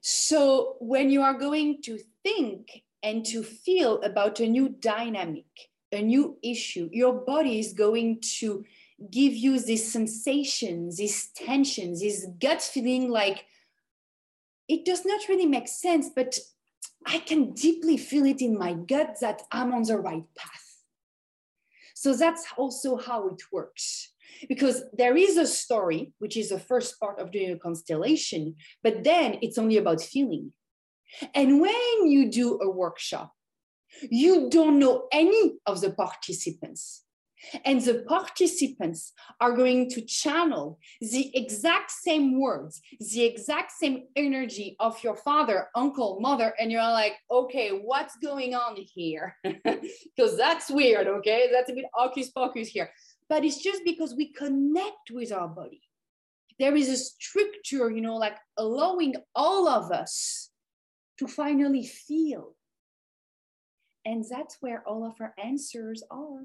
So 0.00 0.76
when 0.80 1.10
you 1.10 1.20
are 1.20 1.34
going 1.34 1.82
to 1.82 1.98
think 2.22 2.84
and 3.02 3.22
to 3.26 3.42
feel 3.42 4.00
about 4.00 4.40
a 4.40 4.48
new 4.48 4.70
dynamic, 4.70 5.68
a 5.92 6.00
new 6.00 6.38
issue, 6.42 6.88
your 6.90 7.12
body 7.12 7.58
is 7.58 7.74
going 7.74 8.22
to 8.38 8.64
give 9.10 9.34
you 9.34 9.60
these 9.60 9.92
sensations, 9.92 10.96
these 10.96 11.28
tensions, 11.36 12.00
this 12.00 12.26
gut 12.40 12.62
feeling 12.62 13.10
like 13.10 13.44
it 14.68 14.86
does 14.86 15.04
not 15.04 15.28
really 15.28 15.44
make 15.44 15.68
sense, 15.68 16.08
but 16.16 16.38
I 17.06 17.18
can 17.18 17.52
deeply 17.52 17.96
feel 17.96 18.26
it 18.26 18.40
in 18.40 18.58
my 18.58 18.74
gut 18.74 19.18
that 19.20 19.42
I'm 19.50 19.72
on 19.72 19.84
the 19.84 19.98
right 19.98 20.24
path. 20.36 20.62
So 21.94 22.14
that's 22.14 22.44
also 22.56 22.96
how 22.96 23.28
it 23.28 23.42
works. 23.52 24.12
Because 24.48 24.84
there 24.92 25.16
is 25.16 25.36
a 25.36 25.46
story, 25.46 26.12
which 26.18 26.36
is 26.36 26.48
the 26.48 26.58
first 26.58 26.98
part 26.98 27.20
of 27.20 27.30
doing 27.30 27.52
a 27.52 27.58
constellation, 27.58 28.56
but 28.82 29.04
then 29.04 29.38
it's 29.42 29.58
only 29.58 29.76
about 29.76 30.00
feeling. 30.00 30.52
And 31.34 31.60
when 31.60 32.06
you 32.06 32.30
do 32.30 32.58
a 32.60 32.68
workshop, 32.68 33.32
you 34.10 34.48
don't 34.50 34.78
know 34.78 35.06
any 35.12 35.58
of 35.66 35.80
the 35.80 35.90
participants. 35.90 37.04
And 37.64 37.80
the 37.80 38.04
participants 38.08 39.12
are 39.40 39.56
going 39.56 39.90
to 39.90 40.00
channel 40.02 40.78
the 41.00 41.36
exact 41.36 41.90
same 41.90 42.40
words, 42.40 42.80
the 43.00 43.24
exact 43.24 43.72
same 43.72 44.04
energy 44.16 44.76
of 44.80 45.02
your 45.02 45.16
father, 45.16 45.68
uncle, 45.74 46.20
mother. 46.20 46.54
And 46.58 46.70
you're 46.70 46.82
like, 46.82 47.14
okay, 47.30 47.70
what's 47.70 48.16
going 48.16 48.54
on 48.54 48.76
here? 48.76 49.36
Because 50.14 50.36
that's 50.36 50.70
weird, 50.70 51.06
okay? 51.06 51.48
That's 51.52 51.70
a 51.70 51.74
bit 51.74 51.86
hocus 51.94 52.30
pocus 52.30 52.68
here. 52.68 52.90
But 53.28 53.44
it's 53.44 53.62
just 53.62 53.82
because 53.84 54.14
we 54.14 54.32
connect 54.32 55.10
with 55.10 55.32
our 55.32 55.48
body. 55.48 55.82
There 56.58 56.76
is 56.76 56.88
a 56.88 56.96
structure, 56.96 57.90
you 57.90 58.02
know, 58.02 58.16
like 58.16 58.36
allowing 58.56 59.16
all 59.34 59.68
of 59.68 59.90
us 59.90 60.50
to 61.18 61.26
finally 61.26 61.86
feel. 61.86 62.54
And 64.04 64.24
that's 64.28 64.58
where 64.60 64.82
all 64.86 65.06
of 65.06 65.14
our 65.20 65.34
answers 65.42 66.02
are. 66.10 66.44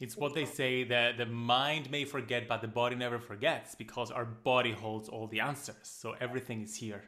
It's 0.00 0.16
what 0.16 0.34
they 0.34 0.44
say 0.44 0.84
that 0.84 1.18
the 1.18 1.26
mind 1.26 1.90
may 1.90 2.04
forget, 2.04 2.46
but 2.46 2.60
the 2.60 2.68
body 2.68 2.94
never 2.94 3.18
forgets 3.18 3.74
because 3.74 4.12
our 4.12 4.24
body 4.24 4.70
holds 4.70 5.08
all 5.08 5.26
the 5.26 5.40
answers. 5.40 5.76
So 5.82 6.14
everything 6.20 6.62
is 6.62 6.76
here. 6.76 7.02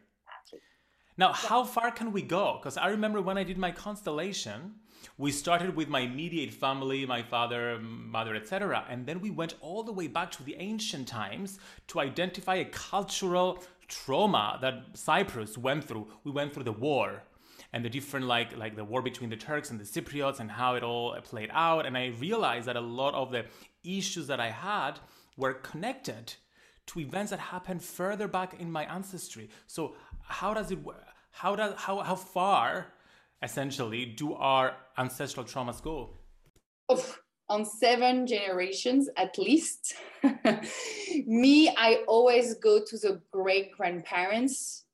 Now, 1.16 1.32
how 1.32 1.64
far 1.64 1.90
can 1.92 2.12
we 2.12 2.22
go? 2.22 2.58
Because 2.58 2.76
I 2.76 2.88
remember 2.88 3.20
when 3.20 3.38
I 3.38 3.44
did 3.44 3.58
my 3.58 3.70
constellation, 3.70 4.74
we 5.18 5.30
started 5.30 5.76
with 5.76 5.88
my 5.88 6.00
immediate 6.00 6.52
family, 6.52 7.06
my 7.06 7.22
father, 7.22 7.78
mother, 7.78 8.34
etc. 8.34 8.84
And 8.88 9.06
then 9.06 9.20
we 9.20 9.30
went 9.30 9.54
all 9.60 9.82
the 9.82 9.92
way 9.92 10.08
back 10.08 10.30
to 10.32 10.42
the 10.42 10.56
ancient 10.56 11.06
times 11.06 11.58
to 11.88 12.00
identify 12.00 12.56
a 12.56 12.64
cultural 12.64 13.62
trauma 13.86 14.58
that 14.62 14.84
Cyprus 14.94 15.58
went 15.58 15.84
through. 15.84 16.08
We 16.24 16.30
went 16.30 16.54
through 16.54 16.64
the 16.64 16.72
war 16.72 17.22
and 17.72 17.84
the 17.84 17.88
different 17.88 18.26
like 18.26 18.56
like 18.56 18.76
the 18.76 18.84
war 18.84 19.02
between 19.02 19.30
the 19.30 19.36
Turks 19.36 19.70
and 19.70 19.78
the 19.78 19.84
Cypriots 19.84 20.40
and 20.40 20.50
how 20.50 20.74
it 20.74 20.82
all 20.82 21.16
played 21.22 21.50
out. 21.52 21.86
And 21.86 21.96
I 21.96 22.08
realized 22.18 22.66
that 22.66 22.76
a 22.76 22.80
lot 22.80 23.14
of 23.14 23.30
the 23.30 23.44
issues 23.84 24.26
that 24.26 24.40
I 24.40 24.50
had 24.50 24.98
were 25.36 25.54
connected 25.54 26.34
to 26.86 27.00
events 27.00 27.30
that 27.30 27.38
happened 27.38 27.82
further 27.82 28.26
back 28.26 28.60
in 28.60 28.70
my 28.70 28.84
ancestry. 28.84 29.48
So 29.66 29.94
how 30.22 30.54
does 30.54 30.70
it 30.70 30.78
how 31.30 31.54
does 31.56 31.74
how 31.76 32.00
how 32.00 32.16
far 32.16 32.92
essentially 33.42 34.04
do 34.04 34.34
our 34.34 34.76
ancestral 34.98 35.46
traumas 35.46 35.80
go? 35.82 36.10
Oof, 36.92 37.22
on 37.48 37.64
seven 37.64 38.26
generations 38.26 39.08
at 39.16 39.38
least. 39.38 39.94
Me, 41.26 41.68
I 41.68 42.02
always 42.08 42.54
go 42.54 42.80
to 42.84 42.98
the 42.98 43.20
great 43.30 43.72
grandparents 43.76 44.84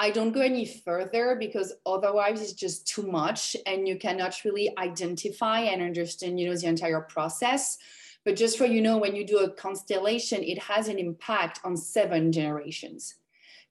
I 0.00 0.10
don't 0.12 0.30
go 0.30 0.40
any 0.40 0.64
further 0.64 1.34
because 1.34 1.74
otherwise 1.84 2.40
it's 2.40 2.52
just 2.52 2.86
too 2.86 3.02
much 3.02 3.56
and 3.66 3.88
you 3.88 3.98
cannot 3.98 4.44
really 4.44 4.72
identify 4.78 5.58
and 5.58 5.82
understand, 5.82 6.38
you 6.38 6.48
know, 6.48 6.56
the 6.56 6.68
entire 6.68 7.00
process. 7.00 7.78
But 8.24 8.36
just 8.36 8.56
for 8.56 8.64
you 8.64 8.80
know, 8.80 8.98
when 8.98 9.16
you 9.16 9.26
do 9.26 9.38
a 9.38 9.50
constellation, 9.50 10.44
it 10.44 10.62
has 10.62 10.86
an 10.86 11.00
impact 11.00 11.58
on 11.64 11.76
seven 11.76 12.30
generations. 12.30 13.16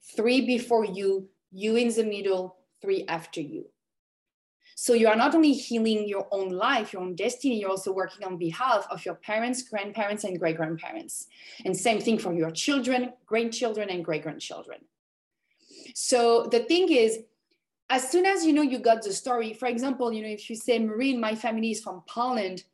Three 0.02 0.44
before 0.44 0.84
you, 0.84 1.30
you 1.50 1.76
in 1.76 1.88
the 1.94 2.04
middle, 2.04 2.58
three 2.82 3.06
after 3.08 3.40
you. 3.40 3.64
So 4.74 4.92
you 4.92 5.08
are 5.08 5.16
not 5.16 5.34
only 5.34 5.54
healing 5.54 6.06
your 6.06 6.28
own 6.30 6.50
life, 6.50 6.92
your 6.92 7.00
own 7.00 7.14
destiny, 7.14 7.58
you're 7.58 7.70
also 7.70 7.90
working 7.90 8.26
on 8.26 8.36
behalf 8.36 8.86
of 8.90 9.02
your 9.04 9.14
parents, 9.14 9.62
grandparents, 9.62 10.24
and 10.24 10.38
great 10.38 10.58
grandparents. 10.58 11.26
And 11.64 11.74
same 11.74 12.00
thing 12.00 12.18
for 12.18 12.34
your 12.34 12.50
children, 12.50 13.14
grandchildren, 13.24 13.88
and 13.88 14.04
great 14.04 14.22
grandchildren. 14.22 14.80
So 15.94 16.46
the 16.50 16.60
thing 16.60 16.92
is, 16.92 17.20
as 17.90 18.10
soon 18.10 18.26
as 18.26 18.44
you 18.44 18.52
know 18.52 18.62
you 18.62 18.78
got 18.78 19.02
the 19.02 19.12
story, 19.12 19.54
for 19.54 19.66
example, 19.66 20.12
you 20.12 20.22
know, 20.22 20.28
if 20.28 20.50
you 20.50 20.56
say 20.56 20.78
Marine, 20.78 21.20
my 21.20 21.34
family 21.34 21.70
is 21.70 21.80
from 21.80 22.02
Poland, 22.06 22.64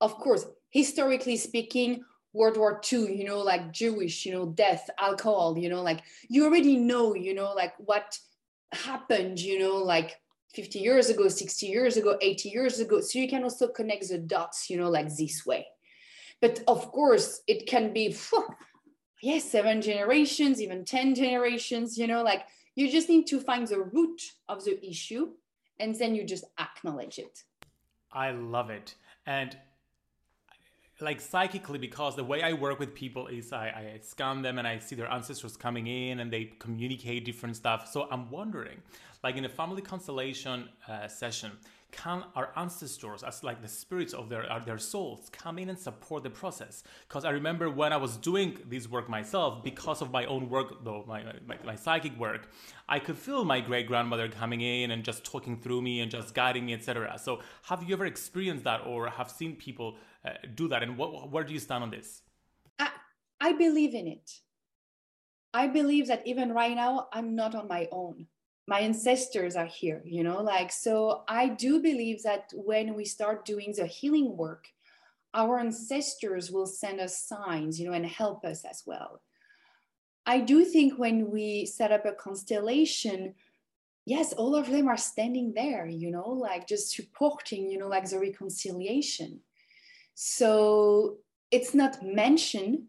of 0.00 0.14
course, 0.16 0.46
historically 0.70 1.36
speaking, 1.36 2.04
World 2.32 2.56
War 2.56 2.80
II, 2.90 3.14
you 3.14 3.24
know, 3.24 3.40
like 3.40 3.72
Jewish, 3.72 4.24
you 4.24 4.32
know, 4.32 4.46
death, 4.46 4.88
alcohol, 4.98 5.58
you 5.58 5.68
know, 5.68 5.82
like 5.82 6.00
you 6.28 6.44
already 6.44 6.76
know, 6.76 7.14
you 7.14 7.34
know, 7.34 7.52
like 7.52 7.74
what 7.78 8.18
happened, 8.72 9.38
you 9.38 9.58
know, 9.58 9.76
like 9.76 10.18
50 10.54 10.78
years 10.78 11.10
ago, 11.10 11.28
60 11.28 11.66
years 11.66 11.96
ago, 11.96 12.16
80 12.20 12.48
years 12.48 12.80
ago. 12.80 13.00
So 13.00 13.18
you 13.18 13.28
can 13.28 13.42
also 13.42 13.68
connect 13.68 14.08
the 14.08 14.18
dots, 14.18 14.70
you 14.70 14.78
know, 14.78 14.90
like 14.90 15.14
this 15.14 15.44
way. 15.44 15.66
But 16.40 16.62
of 16.66 16.90
course, 16.90 17.42
it 17.46 17.66
can 17.66 17.92
be, 17.92 18.16
yes, 19.22 19.44
seven 19.44 19.82
generations, 19.82 20.60
even 20.60 20.84
10 20.84 21.14
generations, 21.14 21.98
you 21.98 22.06
know, 22.06 22.22
like 22.22 22.46
you 22.74 22.90
just 22.90 23.08
need 23.08 23.26
to 23.28 23.40
find 23.40 23.66
the 23.66 23.80
root 23.80 24.20
of 24.48 24.64
the 24.64 24.84
issue 24.86 25.30
and 25.78 25.94
then 25.94 26.14
you 26.14 26.24
just 26.24 26.44
acknowledge 26.58 27.18
it. 27.18 27.42
I 28.12 28.30
love 28.30 28.70
it. 28.70 28.94
And 29.26 29.56
like 31.02 31.20
psychically, 31.20 31.78
because 31.78 32.16
the 32.16 32.24
way 32.24 32.42
I 32.42 32.52
work 32.52 32.78
with 32.78 32.94
people 32.94 33.26
is 33.26 33.52
I, 33.52 33.66
I 33.66 33.98
scan 34.02 34.42
them 34.42 34.58
and 34.58 34.66
I 34.66 34.78
see 34.78 34.94
their 34.94 35.10
ancestors 35.10 35.56
coming 35.56 35.86
in 35.86 36.20
and 36.20 36.32
they 36.32 36.52
communicate 36.58 37.24
different 37.24 37.56
stuff. 37.56 37.90
So 37.92 38.08
I'm 38.10 38.30
wondering, 38.30 38.78
like 39.22 39.36
in 39.36 39.44
a 39.44 39.48
family 39.48 39.82
constellation 39.82 40.68
uh, 40.88 41.08
session, 41.08 41.52
can 41.92 42.24
our 42.34 42.50
ancestors, 42.56 43.22
as 43.22 43.44
like 43.44 43.60
the 43.60 43.68
spirits 43.68 44.14
of 44.14 44.30
their 44.30 44.46
their 44.64 44.78
souls, 44.78 45.28
come 45.30 45.58
in 45.58 45.68
and 45.68 45.78
support 45.78 46.22
the 46.22 46.30
process? 46.30 46.82
Because 47.06 47.26
I 47.26 47.30
remember 47.30 47.68
when 47.68 47.92
I 47.92 47.98
was 47.98 48.16
doing 48.16 48.58
this 48.66 48.88
work 48.88 49.10
myself, 49.10 49.62
because 49.62 50.00
of 50.00 50.10
my 50.10 50.24
own 50.24 50.48
work, 50.48 50.82
though 50.84 51.04
my, 51.06 51.22
my, 51.46 51.58
my 51.64 51.76
psychic 51.76 52.18
work, 52.18 52.48
I 52.88 52.98
could 52.98 53.18
feel 53.18 53.44
my 53.44 53.60
great 53.60 53.86
grandmother 53.86 54.28
coming 54.28 54.62
in 54.62 54.90
and 54.90 55.04
just 55.04 55.22
talking 55.22 55.60
through 55.60 55.82
me 55.82 56.00
and 56.00 56.10
just 56.10 56.34
guiding 56.34 56.64
me, 56.64 56.72
etc. 56.72 57.18
So, 57.22 57.40
have 57.64 57.82
you 57.82 57.92
ever 57.94 58.06
experienced 58.06 58.64
that, 58.64 58.86
or 58.86 59.10
have 59.10 59.30
seen 59.30 59.54
people 59.56 59.96
uh, 60.24 60.30
do 60.54 60.68
that? 60.68 60.82
And 60.82 60.96
what, 60.96 61.30
where 61.30 61.44
do 61.44 61.52
you 61.52 61.60
stand 61.60 61.82
on 61.84 61.90
this? 61.90 62.22
I, 62.78 62.88
I 63.40 63.52
believe 63.52 63.94
in 63.94 64.06
it. 64.06 64.30
I 65.54 65.66
believe 65.66 66.08
that 66.08 66.26
even 66.26 66.52
right 66.52 66.74
now, 66.74 67.08
I'm 67.12 67.34
not 67.34 67.54
on 67.54 67.68
my 67.68 67.88
own 67.92 68.26
my 68.66 68.80
ancestors 68.80 69.56
are 69.56 69.66
here 69.66 70.02
you 70.04 70.22
know 70.22 70.40
like 70.40 70.70
so 70.70 71.24
i 71.28 71.48
do 71.48 71.80
believe 71.80 72.22
that 72.22 72.50
when 72.54 72.94
we 72.94 73.04
start 73.04 73.44
doing 73.44 73.74
the 73.76 73.86
healing 73.86 74.36
work 74.36 74.66
our 75.34 75.58
ancestors 75.58 76.50
will 76.50 76.66
send 76.66 77.00
us 77.00 77.26
signs 77.26 77.80
you 77.80 77.86
know 77.86 77.92
and 77.92 78.06
help 78.06 78.44
us 78.44 78.64
as 78.64 78.82
well 78.86 79.20
i 80.26 80.38
do 80.38 80.64
think 80.64 80.98
when 80.98 81.30
we 81.30 81.66
set 81.66 81.90
up 81.90 82.06
a 82.06 82.12
constellation 82.12 83.34
yes 84.04 84.32
all 84.32 84.54
of 84.54 84.70
them 84.70 84.88
are 84.88 84.96
standing 84.96 85.52
there 85.54 85.86
you 85.86 86.10
know 86.10 86.28
like 86.28 86.66
just 86.68 86.94
supporting 86.94 87.68
you 87.68 87.78
know 87.78 87.88
like 87.88 88.08
the 88.08 88.18
reconciliation 88.18 89.40
so 90.14 91.18
it's 91.50 91.74
not 91.74 92.02
mentioned 92.02 92.84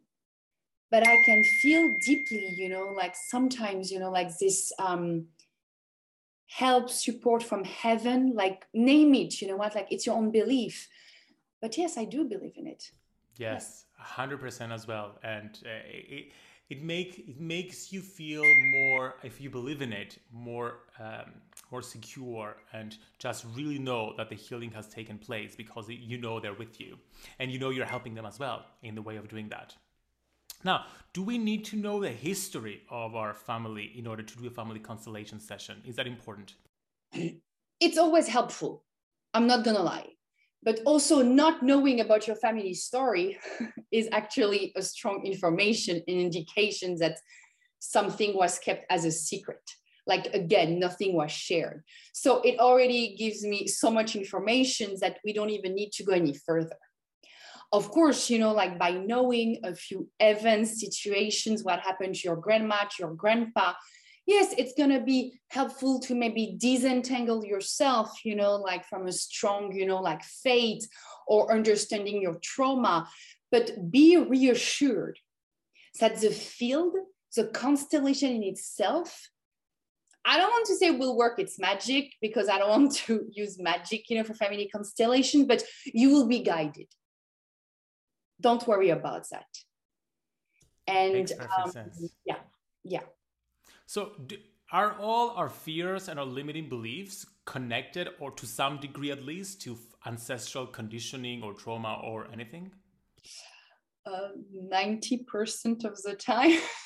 but 0.92 1.08
i 1.08 1.16
can 1.26 1.44
feel 1.62 1.90
deeply 2.06 2.54
you 2.58 2.70
know 2.70 2.94
like 2.96 3.16
sometimes 3.16 3.92
you 3.92 4.00
know 4.00 4.12
like 4.12 4.38
this 4.38 4.72
um 4.80 5.26
help 6.48 6.90
support 6.90 7.42
from 7.42 7.64
heaven 7.64 8.34
like 8.36 8.68
name 8.74 9.16
it 9.16 9.42
you 9.42 9.48
know 9.48 9.56
what 9.56 9.74
like 9.76 9.88
it's 9.92 10.06
your 10.06 10.16
own 10.16 10.32
belief 10.32 10.88
but 11.62 11.78
yes 11.78 11.98
i 11.98 12.06
do 12.06 12.24
believe 12.24 12.54
in 12.58 12.68
it 12.68 12.92
yes, 13.38 13.86
yes. 13.98 14.18
100% 14.18 14.72
as 14.72 14.88
well 14.88 15.18
and 15.24 15.60
uh, 15.66 15.70
it, 15.88 16.32
it 16.70 16.84
make 16.84 17.20
it 17.28 17.40
makes 17.40 17.92
you 17.92 18.02
feel 18.02 18.44
more 18.72 19.16
if 19.24 19.42
you 19.42 19.50
believe 19.50 19.82
in 19.82 19.92
it 19.92 20.20
more 20.32 20.80
um, 21.00 21.34
more 21.74 21.82
secure 21.82 22.56
and 22.72 22.98
just 23.20 23.46
really 23.54 23.80
know 23.80 24.14
that 24.18 24.30
the 24.30 24.36
healing 24.36 24.72
has 24.72 24.88
taken 24.88 25.18
place 25.18 25.56
because 25.56 25.90
you 25.90 26.18
know 26.18 26.40
they're 26.40 26.60
with 26.64 26.80
you 26.80 26.98
and 27.40 27.52
you 27.52 27.60
know 27.60 27.72
you're 27.72 27.94
helping 27.96 28.14
them 28.14 28.26
as 28.26 28.40
well 28.40 28.60
in 28.84 28.96
the 28.96 29.02
way 29.02 29.18
of 29.18 29.28
doing 29.28 29.50
that 29.50 29.76
now, 30.64 30.86
do 31.14 31.22
we 31.22 31.38
need 31.38 31.66
to 31.66 31.76
know 31.76 32.00
the 32.00 32.10
history 32.10 32.84
of 32.90 33.16
our 33.16 33.34
family 33.34 33.92
in 33.96 34.08
order 34.08 34.24
to 34.24 34.38
do 34.38 34.48
a 34.48 34.50
family 34.50 34.80
constellation 34.80 35.40
session? 35.40 35.82
Is 35.86 35.96
that 35.98 36.08
important? 36.08 36.56
It's 37.80 37.98
always 37.98 38.30
helpful. 38.30 38.86
I'm 39.34 39.46
not 39.46 39.66
going 39.66 39.76
to 39.76 39.84
lie. 39.84 40.08
But 40.64 40.80
also, 40.86 41.22
not 41.22 41.62
knowing 41.62 42.00
about 42.00 42.28
your 42.28 42.38
family 42.38 42.74
story 42.74 43.38
is 43.92 44.08
actually 44.14 44.72
a 44.78 44.82
strong 44.82 45.26
information 45.26 46.02
and 46.08 46.18
indication 46.22 46.96
that 47.00 47.18
something 47.80 48.38
was 48.38 48.60
kept 48.60 48.86
as 48.90 49.04
a 49.04 49.12
secret. 49.12 49.64
Like, 50.06 50.34
again, 50.34 50.80
nothing 50.80 51.16
was 51.16 51.32
shared. 51.32 51.84
So, 52.14 52.42
it 52.42 52.60
already 52.60 53.16
gives 53.16 53.44
me 53.44 53.68
so 53.68 53.90
much 53.90 54.16
information 54.16 54.96
that 55.02 55.20
we 55.24 55.34
don't 55.34 55.50
even 55.50 55.76
need 55.76 55.92
to 55.94 56.04
go 56.04 56.14
any 56.14 56.34
further 56.34 56.78
of 57.74 57.90
course, 57.90 58.30
you 58.30 58.38
know, 58.38 58.54
like 58.54 58.78
by 58.78 58.92
knowing 58.92 59.58
a 59.64 59.74
few 59.74 60.08
events, 60.20 60.80
situations, 60.80 61.64
what 61.64 61.80
happened 61.80 62.14
to 62.14 62.28
your 62.28 62.36
grandma, 62.36 62.84
to 62.84 62.96
your 63.00 63.16
grandpa, 63.16 63.74
yes, 64.28 64.54
it's 64.60 64.74
going 64.78 64.92
to 64.92 65.02
be 65.02 65.40
helpful 65.50 66.00
to 66.02 66.14
maybe 66.14 66.56
disentangle 66.60 67.44
yourself, 67.44 68.12
you 68.24 68.36
know, 68.36 68.56
like 68.58 68.86
from 68.86 69.08
a 69.08 69.12
strong, 69.12 69.74
you 69.74 69.88
know, 69.88 70.00
like 70.00 70.24
fate 70.24 70.88
or 71.28 71.52
understanding 71.52 72.22
your 72.22 72.38
trauma. 72.44 73.10
But 73.52 73.92
be 73.92 74.18
reassured 74.18 75.18
that 76.00 76.22
the 76.22 76.30
field, 76.30 76.94
the 77.36 77.46
constellation 77.46 78.32
in 78.32 78.44
itself, 78.44 79.30
I 80.26 80.38
don't 80.38 80.50
want 80.50 80.68
to 80.68 80.76
say 80.76 80.92
will 80.92 81.18
work 81.18 81.38
its 81.40 81.60
magic 81.60 82.14
because 82.22 82.48
I 82.48 82.58
don't 82.58 82.70
want 82.70 82.96
to 83.08 83.26
use 83.32 83.60
magic, 83.60 84.10
you 84.10 84.18
know, 84.18 84.24
for 84.24 84.34
family 84.34 84.70
constellation, 84.74 85.48
but 85.48 85.64
you 85.86 86.10
will 86.12 86.28
be 86.28 86.40
guided. 86.40 86.88
Don't 88.40 88.66
worry 88.68 88.90
about 88.90 89.30
that. 89.32 89.48
And 90.88 91.32
um, 91.40 91.72
yeah 92.26 92.38
yeah. 92.84 93.02
So 93.86 94.12
do, 94.28 94.38
are 94.72 94.96
all 95.00 95.32
our 95.32 95.50
fears 95.50 96.10
and 96.10 96.20
our 96.20 96.26
limiting 96.26 96.70
beliefs 96.70 97.26
connected 97.46 98.10
or 98.20 98.32
to 98.32 98.46
some 98.46 98.78
degree 98.78 99.12
at 99.12 99.24
least 99.24 99.62
to 99.62 99.78
ancestral 100.06 100.66
conditioning 100.66 101.44
or 101.44 101.54
trauma 101.54 102.00
or 102.04 102.28
anything? 102.32 102.72
Uh, 104.06 104.30
90% 104.72 105.86
of 105.86 106.02
the 106.02 106.16
time 106.16 106.60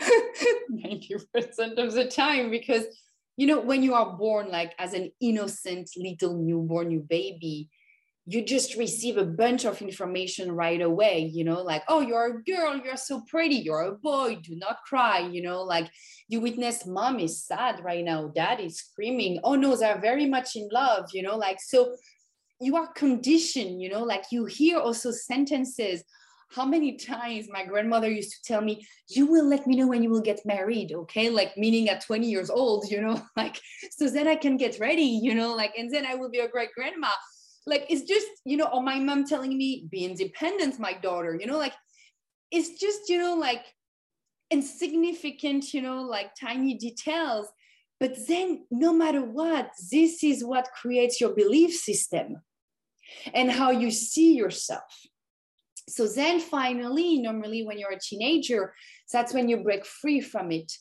90% 0.72 1.78
of 1.78 1.92
the 1.92 2.08
time 2.10 2.50
because 2.50 2.84
you 3.36 3.46
know 3.46 3.60
when 3.60 3.82
you 3.82 3.94
are 3.94 4.16
born 4.16 4.50
like 4.50 4.74
as 4.78 4.92
an 4.94 5.10
innocent 5.20 5.90
little 5.96 6.36
newborn 6.36 6.88
new 6.88 7.00
baby 7.00 7.68
you 8.26 8.44
just 8.44 8.76
receive 8.76 9.16
a 9.16 9.24
bunch 9.24 9.64
of 9.64 9.80
information 9.82 10.52
right 10.52 10.80
away 10.80 11.30
you 11.32 11.42
know 11.42 11.62
like 11.62 11.82
oh 11.88 12.00
you're 12.00 12.26
a 12.26 12.42
girl 12.44 12.76
you're 12.76 12.96
so 12.96 13.22
pretty 13.22 13.56
you're 13.56 13.82
a 13.82 13.92
boy 13.92 14.38
do 14.42 14.54
not 14.56 14.76
cry 14.86 15.18
you 15.18 15.42
know 15.42 15.62
like 15.62 15.90
you 16.28 16.40
witness 16.40 16.86
mom 16.86 17.18
is 17.18 17.44
sad 17.44 17.82
right 17.82 18.04
now 18.04 18.28
dad 18.28 18.60
is 18.60 18.78
screaming 18.78 19.40
oh 19.42 19.54
no 19.54 19.74
they're 19.74 20.00
very 20.00 20.26
much 20.26 20.54
in 20.54 20.68
love 20.70 21.06
you 21.12 21.22
know 21.22 21.36
like 21.36 21.58
so 21.60 21.96
you 22.60 22.76
are 22.76 22.92
conditioned 22.92 23.80
you 23.80 23.88
know 23.88 24.04
like 24.04 24.24
you 24.30 24.44
hear 24.44 24.78
also 24.78 25.10
sentences 25.10 26.04
how 26.50 26.64
many 26.64 26.96
times 26.96 27.48
my 27.48 27.64
grandmother 27.64 28.10
used 28.10 28.32
to 28.32 28.42
tell 28.42 28.60
me 28.60 28.84
you 29.08 29.26
will 29.26 29.44
let 29.46 29.66
me 29.66 29.76
know 29.76 29.86
when 29.86 30.02
you 30.02 30.10
will 30.10 30.20
get 30.20 30.44
married 30.44 30.92
okay? 30.92 31.30
Like 31.30 31.56
meaning 31.56 31.88
at 31.88 32.04
20 32.04 32.28
years 32.28 32.50
old 32.50 32.90
you 32.90 33.00
know? 33.00 33.20
Like 33.36 33.60
so 33.90 34.08
then 34.08 34.26
i 34.28 34.34
can 34.34 34.56
get 34.56 34.78
ready 34.80 35.20
you 35.22 35.34
know? 35.34 35.54
Like 35.54 35.72
and 35.78 35.92
then 35.92 36.06
i 36.06 36.14
will 36.14 36.30
be 36.30 36.40
a 36.40 36.48
great 36.48 36.70
grandma. 36.74 37.10
Like 37.66 37.86
it's 37.88 38.02
just 38.02 38.26
you 38.44 38.56
know 38.56 38.66
or 38.72 38.82
my 38.82 38.98
mom 38.98 39.24
telling 39.24 39.56
me 39.56 39.86
be 39.90 40.04
independent 40.04 40.78
my 40.78 40.92
daughter 40.92 41.36
you 41.38 41.46
know? 41.46 41.58
Like 41.58 41.74
it's 42.50 42.80
just 42.80 43.08
you 43.08 43.18
know 43.18 43.36
like 43.36 43.64
insignificant 44.50 45.72
you 45.72 45.82
know 45.82 46.02
like 46.02 46.34
tiny 46.34 46.74
details. 46.74 47.46
But 48.00 48.16
then 48.26 48.64
no 48.70 48.94
matter 48.94 49.22
what 49.22 49.72
this 49.92 50.24
is 50.24 50.42
what 50.42 50.70
creates 50.72 51.20
your 51.20 51.34
belief 51.34 51.74
system 51.74 52.42
and 53.34 53.50
how 53.50 53.70
you 53.70 53.90
see 53.90 54.34
yourself 54.34 55.06
so 55.88 56.06
then 56.06 56.40
finally 56.40 57.18
normally 57.18 57.64
when 57.64 57.78
you're 57.78 57.92
a 57.92 58.00
teenager 58.00 58.74
that's 59.12 59.34
when 59.34 59.48
you 59.48 59.58
break 59.58 59.84
free 59.84 60.20
from 60.20 60.52
it. 60.52 60.72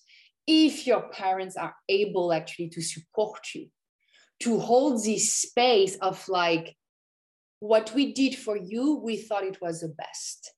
If 0.47 0.88
your 0.88 1.09
parents 1.09 1.55
are 1.55 1.75
able 1.88 2.33
actually 2.33 2.69
to 2.69 2.81
support 2.81 3.39
you 3.53 3.67
to 4.41 4.59
hold 4.59 5.03
this 5.03 5.33
space 5.33 5.95
of 5.97 6.27
like 6.27 6.75
what 7.59 7.93
we 7.93 8.13
did 8.13 8.35
for 8.35 8.57
you 8.57 8.95
we 9.03 9.17
thought 9.17 9.43
it 9.43 9.62
was 9.62 9.81
the 9.81 9.89
best. 9.89 10.51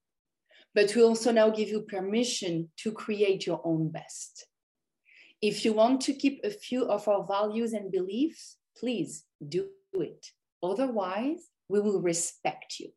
But 0.74 0.96
we 0.96 1.04
also 1.04 1.32
now 1.32 1.50
give 1.50 1.68
you 1.68 1.82
permission 1.82 2.70
to 2.78 2.94
create 2.94 3.46
your 3.46 3.62
own 3.66 3.90
best. 3.90 4.48
If 5.42 5.66
you 5.66 5.74
want 5.74 6.02
to 6.02 6.14
keep 6.14 6.40
a 6.44 6.50
few 6.50 6.86
of 6.86 7.08
our 7.08 7.26
values 7.26 7.74
and 7.74 7.92
beliefs 7.92 8.58
please 8.78 9.26
do 9.48 9.68
it. 9.94 10.28
Otherwise 10.64 11.40
we 11.68 11.80
will 11.80 12.02
respect 12.02 12.76
you 12.80 12.92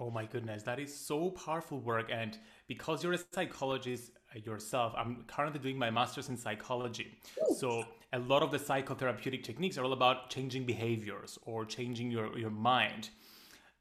Oh 0.00 0.10
my 0.10 0.26
goodness, 0.26 0.62
that 0.62 0.78
is 0.78 0.94
so 0.94 1.30
powerful 1.30 1.80
work. 1.80 2.08
And 2.12 2.38
because 2.68 3.02
you're 3.02 3.14
a 3.14 3.20
psychologist 3.32 4.12
uh, 4.34 4.38
yourself, 4.44 4.94
I'm 4.96 5.24
currently 5.26 5.58
doing 5.58 5.76
my 5.76 5.90
master's 5.90 6.28
in 6.28 6.36
psychology. 6.36 7.18
So 7.56 7.84
a 8.12 8.18
lot 8.20 8.44
of 8.44 8.52
the 8.52 8.58
psychotherapeutic 8.58 9.42
techniques 9.42 9.76
are 9.76 9.84
all 9.84 9.92
about 9.92 10.30
changing 10.30 10.66
behaviors 10.66 11.36
or 11.42 11.64
changing 11.64 12.12
your, 12.12 12.38
your 12.38 12.50
mind, 12.50 13.10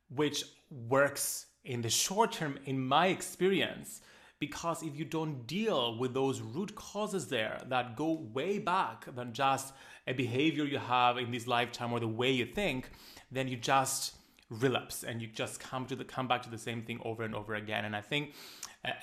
which 0.09 0.43
works 0.71 1.45
in 1.65 1.81
the 1.83 1.89
short 1.89 2.31
term, 2.31 2.57
in 2.65 2.79
my 2.79 3.07
experience. 3.07 4.01
Because 4.39 4.81
if 4.81 4.95
you 4.95 5.05
don't 5.05 5.45
deal 5.45 5.97
with 5.99 6.13
those 6.13 6.41
root 6.41 6.73
causes 6.75 7.27
there 7.27 7.59
that 7.69 7.95
go 7.95 8.27
way 8.33 8.57
back 8.57 9.05
than 9.15 9.33
just 9.33 9.73
a 10.07 10.13
behavior 10.13 10.63
you 10.63 10.79
have 10.79 11.17
in 11.17 11.31
this 11.31 11.47
lifetime 11.47 11.91
or 11.91 11.99
the 11.99 12.07
way 12.07 12.31
you 12.31 12.45
think, 12.45 12.89
then 13.31 13.47
you 13.47 13.57
just 13.57 14.15
relapse 14.49 15.03
and 15.03 15.21
you 15.21 15.27
just 15.27 15.59
come 15.59 15.85
to 15.85 15.95
the 15.95 16.05
come 16.05 16.27
back 16.27 16.41
to 16.41 16.49
the 16.49 16.57
same 16.57 16.81
thing 16.81 16.99
over 17.03 17.23
and 17.23 17.35
over 17.35 17.55
again. 17.55 17.85
And 17.85 17.95
i 17.95 18.01
think 18.01 18.33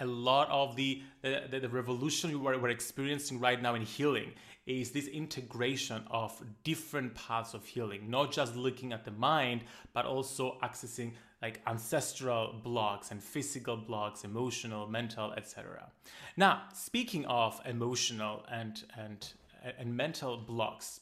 a, 0.01 0.07
lot 0.07 0.49
of 0.51 0.77
the 0.77 1.03
the, 1.23 1.59
the 1.61 1.69
revolution 1.69 2.43
we're, 2.43 2.59
we're 2.59 2.69
experiencing 2.69 3.41
right 3.41 3.61
now 3.61 3.75
in 3.75 3.83
healing 3.83 4.33
is 4.67 4.93
this 4.93 5.07
integration 5.09 6.03
of 6.11 6.43
different 6.63 7.15
paths 7.15 7.55
of 7.55 7.65
healing 7.67 8.09
not 8.09 8.33
just 8.33 8.57
looking 8.57 8.93
at 8.93 9.05
the 9.05 9.11
mind 9.11 9.63
but 9.93 10.07
also 10.07 10.57
accessing 10.63 11.13
like 11.43 11.61
ancestral 11.67 12.55
blocks 12.63 13.11
and 13.11 13.23
physical 13.23 13.77
blocks 13.77 14.25
emotional 14.25 14.87
mental 14.87 15.33
etc 15.33 15.91
now 16.37 16.63
speaking 16.73 17.25
of 17.27 17.61
emotional 17.67 18.45
and 18.51 18.85
and 18.99 19.33
and 19.79 19.95
mental 19.95 20.37
blocks 20.37 21.01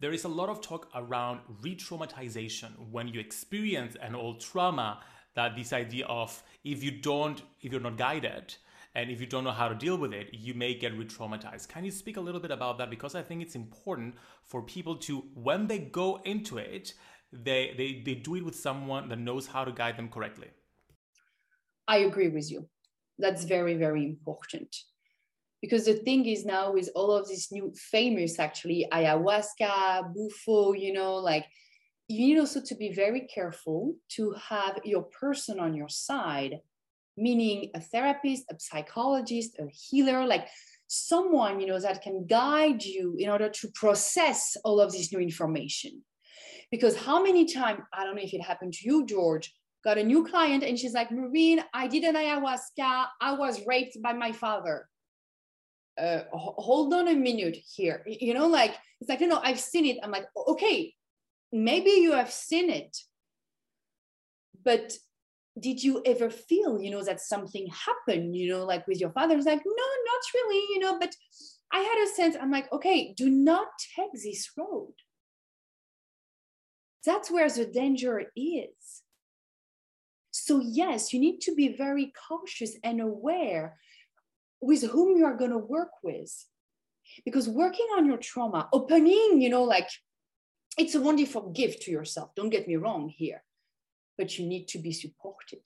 there 0.00 0.12
is 0.12 0.24
a 0.24 0.28
lot 0.28 0.48
of 0.48 0.60
talk 0.60 0.88
around 0.94 1.40
re 1.62 1.76
traumatization 1.76 2.70
when 2.90 3.08
you 3.08 3.20
experience 3.20 3.96
an 4.00 4.14
old 4.14 4.40
trauma. 4.40 5.00
That 5.34 5.54
this 5.54 5.72
idea 5.72 6.04
of 6.06 6.42
if 6.64 6.82
you 6.82 6.90
don't, 6.90 7.40
if 7.60 7.70
you're 7.70 7.80
not 7.80 7.96
guided, 7.96 8.56
and 8.94 9.08
if 9.08 9.20
you 9.20 9.26
don't 9.26 9.44
know 9.44 9.52
how 9.52 9.68
to 9.68 9.74
deal 9.74 9.96
with 9.96 10.12
it, 10.12 10.30
you 10.32 10.52
may 10.54 10.74
get 10.74 10.96
re 10.98 11.04
traumatized. 11.04 11.68
Can 11.68 11.84
you 11.84 11.92
speak 11.92 12.16
a 12.16 12.20
little 12.20 12.40
bit 12.40 12.50
about 12.50 12.78
that? 12.78 12.90
Because 12.90 13.14
I 13.14 13.22
think 13.22 13.42
it's 13.42 13.54
important 13.54 14.16
for 14.42 14.62
people 14.62 14.96
to, 14.96 15.24
when 15.34 15.68
they 15.68 15.78
go 15.78 16.20
into 16.24 16.58
it, 16.58 16.94
they, 17.32 17.74
they, 17.76 18.02
they 18.04 18.14
do 18.14 18.34
it 18.34 18.44
with 18.44 18.56
someone 18.56 19.08
that 19.10 19.18
knows 19.20 19.46
how 19.46 19.64
to 19.64 19.70
guide 19.70 19.96
them 19.96 20.08
correctly. 20.08 20.48
I 21.86 21.98
agree 21.98 22.28
with 22.28 22.50
you. 22.50 22.68
That's 23.18 23.44
very, 23.44 23.74
very 23.74 24.04
important. 24.04 24.74
Because 25.60 25.86
the 25.86 25.94
thing 25.94 26.24
is 26.26 26.44
now 26.44 26.72
with 26.72 26.88
all 26.94 27.12
of 27.12 27.28
these 27.28 27.48
new 27.50 27.72
famous 27.76 28.38
actually 28.38 28.86
ayahuasca, 28.92 30.14
bufo, 30.14 30.72
you 30.72 30.92
know, 30.92 31.16
like 31.16 31.46
you 32.06 32.20
need 32.20 32.38
also 32.38 32.60
to 32.60 32.74
be 32.74 32.92
very 32.92 33.22
careful 33.22 33.96
to 34.10 34.34
have 34.48 34.78
your 34.84 35.02
person 35.02 35.58
on 35.58 35.74
your 35.74 35.88
side 35.88 36.60
meaning 37.18 37.70
a 37.74 37.80
therapist, 37.80 38.44
a 38.50 38.54
psychologist, 38.58 39.56
a 39.58 39.66
healer, 39.66 40.24
like 40.24 40.46
someone, 40.86 41.60
you 41.60 41.66
know, 41.66 41.78
that 41.78 42.00
can 42.00 42.26
guide 42.26 42.82
you 42.84 43.16
in 43.18 43.28
order 43.28 43.48
to 43.48 43.68
process 43.74 44.56
all 44.64 44.80
of 44.80 44.92
this 44.92 45.12
new 45.12 45.18
information. 45.18 46.02
Because 46.70 46.96
how 46.96 47.22
many 47.22 47.44
times, 47.44 47.80
I 47.92 48.04
don't 48.04 48.14
know 48.14 48.22
if 48.22 48.32
it 48.32 48.42
happened 48.42 48.74
to 48.74 48.86
you, 48.88 49.04
George, 49.06 49.52
got 49.84 49.98
a 49.98 50.04
new 50.04 50.24
client 50.26 50.62
and 50.62 50.78
she's 50.78 50.94
like, 50.94 51.10
Marine, 51.10 51.62
I 51.74 51.88
did 51.88 52.04
an 52.04 52.14
ayahuasca. 52.14 53.06
I 53.20 53.32
was 53.32 53.66
raped 53.66 54.00
by 54.02 54.12
my 54.12 54.32
father. 54.32 54.87
Uh, 55.98 56.22
hold 56.32 56.94
on 56.94 57.08
a 57.08 57.14
minute 57.14 57.56
here. 57.74 58.04
You 58.06 58.34
know, 58.34 58.46
like, 58.46 58.74
it's 59.00 59.08
like, 59.10 59.20
you 59.20 59.26
know, 59.26 59.40
I've 59.42 59.58
seen 59.58 59.84
it. 59.84 59.98
I'm 60.02 60.12
like, 60.12 60.26
okay, 60.36 60.94
maybe 61.52 61.90
you 61.90 62.12
have 62.12 62.30
seen 62.30 62.70
it, 62.70 62.96
but 64.64 64.92
did 65.58 65.82
you 65.82 66.02
ever 66.04 66.30
feel 66.30 66.80
you 66.80 66.90
know 66.90 67.02
that 67.02 67.20
something 67.20 67.68
happened 67.68 68.36
you 68.36 68.48
know 68.48 68.64
like 68.64 68.86
with 68.86 69.00
your 69.00 69.10
father 69.10 69.36
it's 69.36 69.46
like 69.46 69.62
no 69.64 69.72
not 69.72 70.22
really 70.34 70.74
you 70.74 70.78
know 70.78 70.98
but 70.98 71.14
i 71.72 71.78
had 71.78 72.04
a 72.04 72.14
sense 72.14 72.36
i'm 72.40 72.50
like 72.50 72.70
okay 72.72 73.14
do 73.16 73.28
not 73.28 73.68
take 73.96 74.12
this 74.12 74.50
road 74.56 74.92
that's 77.04 77.30
where 77.30 77.48
the 77.48 77.66
danger 77.66 78.24
is 78.36 79.02
so 80.30 80.60
yes 80.60 81.12
you 81.12 81.20
need 81.20 81.40
to 81.40 81.54
be 81.54 81.76
very 81.76 82.12
cautious 82.28 82.76
and 82.84 83.00
aware 83.00 83.76
with 84.60 84.82
whom 84.90 85.16
you 85.16 85.24
are 85.24 85.36
going 85.36 85.50
to 85.50 85.58
work 85.58 85.90
with 86.02 86.32
because 87.24 87.48
working 87.48 87.86
on 87.96 88.06
your 88.06 88.18
trauma 88.18 88.68
opening 88.72 89.40
you 89.40 89.48
know 89.48 89.64
like 89.64 89.88
it's 90.76 90.94
a 90.94 91.00
wonderful 91.00 91.50
gift 91.50 91.82
to 91.82 91.90
yourself 91.90 92.34
don't 92.34 92.50
get 92.50 92.68
me 92.68 92.76
wrong 92.76 93.08
here 93.08 93.42
but 94.16 94.38
you 94.38 94.46
need 94.46 94.66
to 94.68 94.78
be 94.78 94.92
supported 94.92 95.60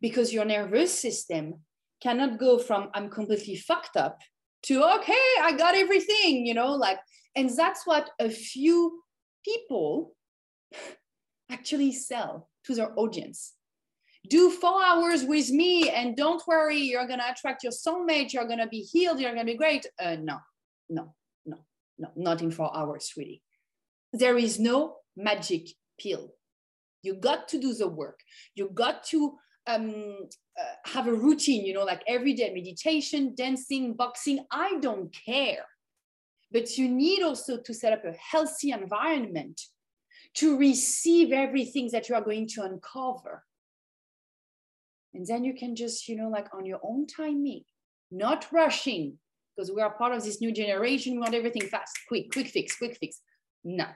because 0.00 0.32
your 0.32 0.44
nervous 0.44 0.92
system 0.92 1.60
cannot 2.02 2.38
go 2.38 2.58
from 2.58 2.90
I'm 2.94 3.08
completely 3.08 3.56
fucked 3.56 3.96
up 3.96 4.18
to 4.64 4.82
okay, 4.82 5.26
I 5.42 5.54
got 5.56 5.74
everything, 5.74 6.46
you 6.46 6.54
know, 6.54 6.72
like, 6.72 6.98
and 7.36 7.50
that's 7.50 7.86
what 7.86 8.10
a 8.18 8.30
few 8.30 9.02
people 9.44 10.14
actually 11.50 11.92
sell 11.92 12.48
to 12.64 12.74
their 12.74 12.98
audience. 12.98 13.52
Do 14.28 14.50
four 14.50 14.82
hours 14.82 15.24
with 15.24 15.50
me 15.50 15.90
and 15.90 16.16
don't 16.16 16.42
worry, 16.46 16.78
you're 16.78 17.06
gonna 17.06 17.26
attract 17.30 17.62
your 17.62 17.72
soulmate, 17.72 18.32
you're 18.32 18.48
gonna 18.48 18.66
be 18.68 18.80
healed, 18.80 19.20
you're 19.20 19.34
gonna 19.34 19.44
be 19.44 19.56
great. 19.56 19.86
Uh, 19.98 20.16
no, 20.20 20.38
no, 20.88 21.14
no, 21.44 21.58
no, 21.98 22.08
not 22.16 22.40
in 22.40 22.50
four 22.50 22.74
hours, 22.76 23.12
really. 23.16 23.42
There 24.12 24.38
is 24.38 24.58
no 24.58 24.96
magic 25.16 25.68
pill. 26.00 26.34
You 27.02 27.14
got 27.14 27.48
to 27.48 27.58
do 27.58 27.74
the 27.74 27.88
work. 27.88 28.20
You 28.54 28.70
got 28.72 29.04
to 29.04 29.36
um, 29.66 30.28
uh, 30.58 30.90
have 30.90 31.06
a 31.06 31.12
routine, 31.12 31.64
you 31.66 31.74
know, 31.74 31.84
like 31.84 32.02
everyday 32.06 32.52
meditation, 32.54 33.34
dancing, 33.34 33.94
boxing. 33.94 34.44
I 34.50 34.78
don't 34.80 35.14
care. 35.26 35.66
But 36.50 36.78
you 36.78 36.88
need 36.88 37.22
also 37.22 37.58
to 37.58 37.74
set 37.74 37.92
up 37.92 38.04
a 38.04 38.12
healthy 38.12 38.70
environment 38.70 39.60
to 40.34 40.56
receive 40.56 41.32
everything 41.32 41.90
that 41.92 42.08
you 42.08 42.14
are 42.14 42.22
going 42.22 42.48
to 42.48 42.62
uncover. 42.62 43.44
And 45.14 45.26
then 45.26 45.44
you 45.44 45.54
can 45.54 45.76
just, 45.76 46.08
you 46.08 46.16
know, 46.16 46.28
like 46.28 46.48
on 46.54 46.66
your 46.66 46.80
own 46.82 47.06
timing, 47.06 47.62
not 48.10 48.46
rushing, 48.52 49.18
because 49.56 49.70
we 49.70 49.80
are 49.80 49.90
part 49.90 50.12
of 50.12 50.24
this 50.24 50.40
new 50.40 50.52
generation. 50.52 51.14
We 51.14 51.18
want 51.20 51.34
everything 51.34 51.68
fast, 51.68 51.96
quick, 52.08 52.32
quick 52.32 52.48
fix, 52.48 52.76
quick 52.76 52.96
fix. 53.00 53.20
No. 53.62 53.86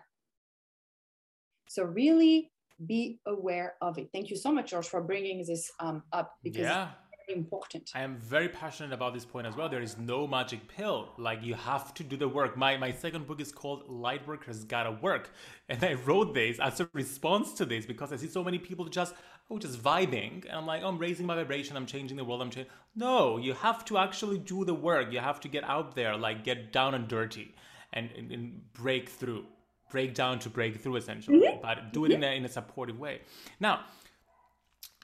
So 1.69 1.83
really 1.83 2.51
be 2.87 3.21
aware 3.27 3.75
of 3.81 3.99
it. 3.99 4.09
Thank 4.13 4.31
you 4.31 4.37
so 4.37 4.53
much, 4.53 4.71
George, 4.71 4.87
for 4.87 5.03
bringing 5.03 5.45
this 5.45 5.71
um, 5.81 6.03
up 6.13 6.33
because 6.43 6.63
yeah. 6.63 6.89
it's 6.89 7.27
very 7.27 7.39
important. 7.39 7.91
I 7.95 8.03
am 8.03 8.17
very 8.17 8.49
passionate 8.49 8.93
about 8.93 9.15
this 9.15 9.25
point 9.25 9.47
as 9.47 9.57
well. 9.57 9.69
There 9.69 9.83
is 9.83 9.99
no 9.99 10.27
magic 10.27 10.69
pill. 10.69 11.09
Like 11.19 11.43
you 11.43 11.55
have 11.55 11.93
to 11.95 12.05
do 12.05 12.17
the 12.17 12.29
work. 12.29 12.57
My 12.57 12.77
my 12.77 12.93
second 12.93 13.27
book 13.27 13.41
is 13.41 13.53
called 13.53 13.89
Lightworkers 13.89 14.67
Gotta 14.67 14.93
Work, 14.93 15.33
and 15.69 15.83
I 15.83 15.95
wrote 15.95 16.35
this 16.35 16.59
as 16.61 16.81
a 16.81 16.89
response 16.93 17.53
to 17.55 17.65
this 17.65 17.85
because 17.85 18.13
I 18.13 18.17
see 18.17 18.29
so 18.29 18.45
many 18.45 18.59
people 18.59 18.87
just 18.87 19.15
oh 19.51 19.59
just 19.59 19.83
vibing, 19.83 20.45
and 20.45 20.53
I'm 20.53 20.67
like 20.67 20.83
oh, 20.83 20.89
I'm 20.89 20.99
raising 20.99 21.27
my 21.27 21.35
vibration, 21.35 21.77
I'm 21.77 21.87
changing 21.87 22.17
the 22.17 22.25
world, 22.25 22.43
I'm 22.43 22.51
changing. 22.51 22.73
No, 22.95 23.39
you 23.39 23.55
have 23.55 23.85
to 23.87 23.99
actually 23.99 24.39
do 24.39 24.65
the 24.65 24.75
work. 24.75 25.13
You 25.13 25.21
have 25.21 25.41
to 25.41 25.49
get 25.49 25.65
out 25.65 25.95
there, 25.95 26.17
like 26.17 26.45
get 26.45 26.73
down 26.73 26.95
and 26.95 27.07
dirty, 27.07 27.55
and, 27.93 28.11
and, 28.17 28.33
and 28.33 28.73
break 28.73 29.09
through 29.09 29.45
break 29.91 30.15
down 30.15 30.39
to 30.39 30.51
break 30.51 30.81
through 30.81 30.97
essentially, 30.97 31.41
mm-hmm. 31.41 31.63
but 31.63 31.93
do 31.93 32.05
it 32.05 32.13
in 32.13 32.23
a, 32.23 32.37
in 32.37 32.45
a 32.45 32.49
supportive 32.49 32.99
way. 32.99 33.23
Now, 33.59 33.85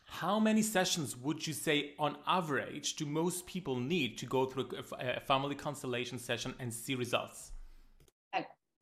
how 0.04 0.38
many 0.38 0.62
sessions 0.62 1.16
would 1.16 1.46
you 1.46 1.54
say 1.54 1.94
on 1.98 2.16
average 2.26 2.94
do 2.96 3.06
most 3.06 3.46
people 3.46 3.76
need 3.76 4.18
to 4.18 4.26
go 4.26 4.44
through 4.44 4.68
a, 5.00 5.16
a 5.16 5.20
family 5.20 5.54
constellation 5.54 6.18
session 6.18 6.54
and 6.60 6.72
see 6.72 6.94
results? 6.94 7.52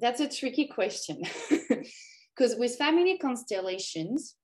That's 0.03 0.21
a 0.21 0.29
tricky 0.29 0.67
question 0.67 1.23
because 1.49 2.57
with 2.59 2.75
family 2.75 3.19
constellations, 3.19 4.35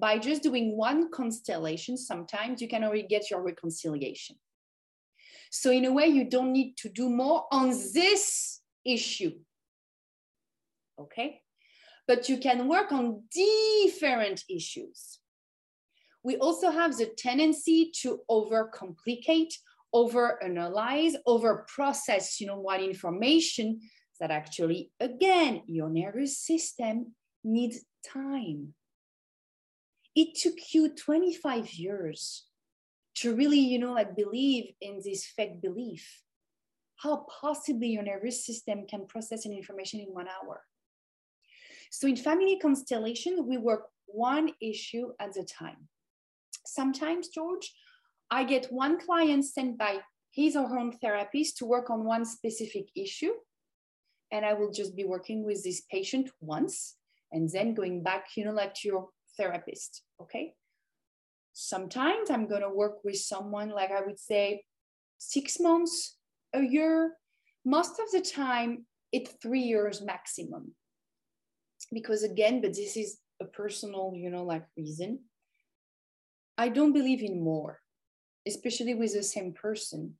by 0.00 0.18
just 0.18 0.42
doing 0.42 0.76
one 0.76 1.10
constellation, 1.10 1.96
sometimes 1.96 2.60
you 2.60 2.68
can 2.68 2.84
already 2.84 3.06
get 3.06 3.30
your 3.30 3.42
reconciliation. 3.42 4.36
So, 5.50 5.70
in 5.70 5.84
a 5.84 5.92
way, 5.92 6.06
you 6.06 6.28
don't 6.28 6.52
need 6.52 6.76
to 6.78 6.88
do 6.88 7.08
more 7.08 7.46
on 7.50 7.70
this 7.70 8.60
issue 8.84 9.32
okay? 10.98 11.40
But 12.06 12.28
you 12.28 12.38
can 12.38 12.68
work 12.68 12.92
on 12.92 13.22
different 13.32 14.44
issues. 14.48 15.18
We 16.22 16.36
also 16.36 16.70
have 16.70 16.96
the 16.96 17.06
tendency 17.06 17.90
to 18.02 18.20
overcomplicate, 18.30 19.54
overanalyze, 19.94 21.14
overprocess, 21.26 22.40
you 22.40 22.46
know, 22.46 22.58
what 22.58 22.82
information 22.82 23.80
that 24.20 24.30
actually, 24.30 24.90
again, 24.98 25.62
your 25.66 25.88
nervous 25.88 26.38
system 26.38 27.14
needs 27.44 27.84
time. 28.04 28.74
It 30.16 30.34
took 30.34 30.54
you 30.72 30.88
25 30.88 31.74
years 31.74 32.46
to 33.16 33.36
really, 33.36 33.58
you 33.58 33.78
know, 33.78 33.92
like 33.92 34.16
believe 34.16 34.72
in 34.80 35.00
this 35.04 35.26
fake 35.26 35.60
belief. 35.60 36.22
How 36.96 37.26
possibly 37.40 37.88
your 37.88 38.02
nervous 38.02 38.46
system 38.46 38.86
can 38.88 39.06
process 39.06 39.44
an 39.44 39.52
information 39.52 40.00
in 40.00 40.06
one 40.06 40.26
hour? 40.26 40.62
So 41.90 42.08
in 42.08 42.16
family 42.16 42.58
constellation, 42.58 43.46
we 43.46 43.58
work 43.58 43.82
one 44.06 44.52
issue 44.62 45.12
at 45.20 45.36
a 45.36 45.44
time. 45.44 45.88
Sometimes, 46.64 47.28
George, 47.28 47.72
I 48.30 48.44
get 48.44 48.72
one 48.72 48.98
client 48.98 49.44
sent 49.44 49.76
by 49.76 50.00
his 50.30 50.56
or 50.56 50.66
her 50.66 50.78
own 50.78 50.92
therapist 50.92 51.58
to 51.58 51.66
work 51.66 51.90
on 51.90 52.04
one 52.04 52.24
specific 52.24 52.88
issue. 52.96 53.32
And 54.32 54.46
I 54.46 54.54
will 54.54 54.72
just 54.72 54.96
be 54.96 55.04
working 55.04 55.44
with 55.44 55.62
this 55.62 55.82
patient 55.90 56.30
once 56.40 56.96
and 57.32 57.50
then 57.50 57.74
going 57.74 58.02
back, 58.02 58.28
you 58.34 58.46
know, 58.46 58.52
like 58.52 58.74
to 58.76 58.88
your 58.88 59.08
therapist. 59.36 60.02
Okay. 60.20 60.54
Sometimes 61.52 62.30
I'm 62.30 62.48
going 62.48 62.62
to 62.62 62.70
work 62.70 62.98
with 63.04 63.16
someone, 63.16 63.70
like 63.70 63.90
I 63.90 64.02
would 64.04 64.18
say, 64.18 64.64
six 65.18 65.58
months, 65.58 66.16
a 66.52 66.62
year. 66.62 67.14
Most 67.64 67.98
of 67.98 68.10
the 68.12 68.20
time, 68.20 68.86
it's 69.12 69.32
three 69.42 69.60
years 69.62 70.02
maximum. 70.02 70.74
Because 71.92 72.22
again 72.24 72.60
but 72.60 72.74
this 72.74 72.96
is 72.96 73.18
a 73.40 73.44
personal 73.44 74.12
you 74.14 74.30
know 74.30 74.44
like 74.44 74.64
reason. 74.76 75.20
I 76.58 76.68
don't 76.68 76.92
believe 76.92 77.22
in 77.22 77.42
more 77.42 77.80
especially 78.46 78.94
with 78.94 79.12
the 79.12 79.22
same 79.22 79.52
person. 79.52 80.14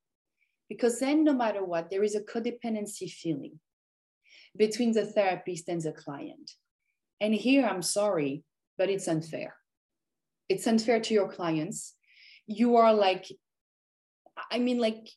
Because 0.68 0.98
then 0.98 1.22
no 1.22 1.32
matter 1.32 1.64
what 1.64 1.90
there 1.90 2.02
is 2.02 2.16
a 2.16 2.20
codependency 2.20 3.08
feeling 3.08 3.60
between 4.56 4.92
the 4.92 5.06
therapist 5.06 5.68
and 5.68 5.80
the 5.80 5.92
client. 5.92 6.50
And 7.20 7.34
here 7.34 7.66
i'm 7.66 7.82
sorry 7.82 8.44
but 8.78 8.90
it's 8.90 9.08
unfair 9.08 9.56
it's 10.48 10.66
unfair 10.66 11.00
to 11.00 11.14
your 11.14 11.28
clients. 11.28 11.94
You 12.46 12.76
are 12.76 12.94
like 12.94 13.26
i 14.50 14.58
mean 14.58 14.78
like 14.78 15.08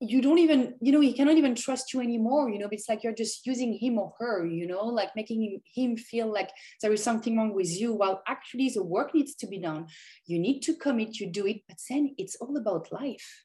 you 0.00 0.20
don't 0.20 0.38
even 0.38 0.74
you 0.82 0.92
know 0.92 1.00
he 1.00 1.12
cannot 1.12 1.36
even 1.36 1.54
trust 1.54 1.94
you 1.94 2.00
anymore 2.00 2.50
you 2.50 2.58
know 2.58 2.68
it's 2.70 2.88
like 2.88 3.02
you're 3.02 3.14
just 3.14 3.46
using 3.46 3.72
him 3.72 3.98
or 3.98 4.12
her 4.18 4.44
you 4.44 4.66
know 4.66 4.84
like 4.84 5.08
making 5.16 5.60
him, 5.74 5.96
feel 5.96 6.30
like 6.30 6.50
there 6.82 6.92
is 6.92 7.02
something 7.02 7.36
wrong 7.36 7.54
with 7.54 7.70
you 7.80 7.94
while 7.94 8.22
actually 8.28 8.68
the 8.68 8.82
work 8.82 9.14
needs 9.14 9.34
to 9.34 9.46
be 9.46 9.58
done. 9.58 9.86
You 10.26 10.38
need 10.38 10.60
to 10.62 10.74
commit 10.74 11.18
you 11.18 11.30
do 11.30 11.46
it 11.46 11.62
but 11.66 11.78
then 11.88 12.14
it's 12.18 12.36
all 12.36 12.56
about 12.56 12.92
life. 12.92 13.44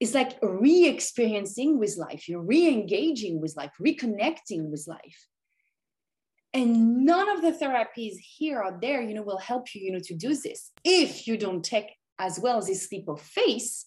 It's 0.00 0.14
like 0.14 0.38
re-experiencing 0.42 1.78
with 1.78 1.96
life 1.96 2.28
you're 2.28 2.42
re-engaging 2.42 3.40
with 3.40 3.54
life 3.56 3.72
reconnecting 3.80 4.70
with 4.70 4.86
life 4.88 5.28
and 6.54 7.04
none 7.04 7.28
of 7.28 7.42
the 7.42 7.52
therapies 7.52 8.14
here 8.18 8.62
or 8.62 8.78
there 8.80 9.02
you 9.02 9.12
know 9.12 9.22
will 9.22 9.38
help 9.38 9.74
you 9.74 9.82
you 9.82 9.92
know 9.92 9.98
to 10.02 10.14
do 10.14 10.34
this 10.36 10.70
if 10.84 11.26
you 11.26 11.36
don't 11.36 11.64
take 11.64 11.90
as 12.18 12.38
well 12.38 12.60
this 12.60 12.90
leap 12.92 13.08
of 13.08 13.20
faith 13.20 13.84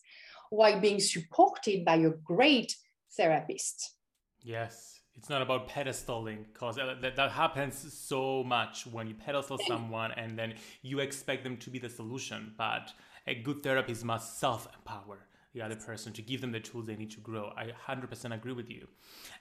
while 0.49 0.80
being 0.80 0.99
supported 0.99 1.84
by 1.86 1.95
a 1.95 2.10
great 2.23 2.75
therapist. 3.15 3.95
Yes, 4.41 5.01
it's 5.15 5.30
not 5.30 5.41
about 5.41 5.67
pedestaling 5.67 6.45
because 6.53 6.77
uh, 6.77 6.95
that, 7.01 7.15
that 7.15 7.32
happens 7.32 7.93
so 7.93 8.43
much 8.43 8.88
when 8.88 9.08
you 9.08 9.15
pedestal 9.15 9.58
someone 9.67 10.12
and 10.12 10.38
then 10.38 10.56
you 10.82 10.99
expect 10.99 11.43
them 11.43 11.58
to 11.58 11.69
be 11.69 11.80
the 11.80 11.89
solution. 11.89 12.53
But 12.58 12.93
a 13.25 13.36
good 13.36 13.63
therapist 13.63 14.06
must 14.06 14.39
self 14.39 14.67
empower 14.77 15.26
the 15.53 15.62
other 15.62 15.75
person 15.75 16.13
to 16.13 16.21
give 16.21 16.41
them 16.41 16.51
the 16.51 16.60
tools 16.60 16.86
they 16.88 16.95
need 16.95 17.12
to 17.12 17.19
grow. 17.19 17.51
I 17.57 17.71
100% 17.89 18.33
agree 18.33 18.53
with 18.53 18.69
you. 18.69 18.88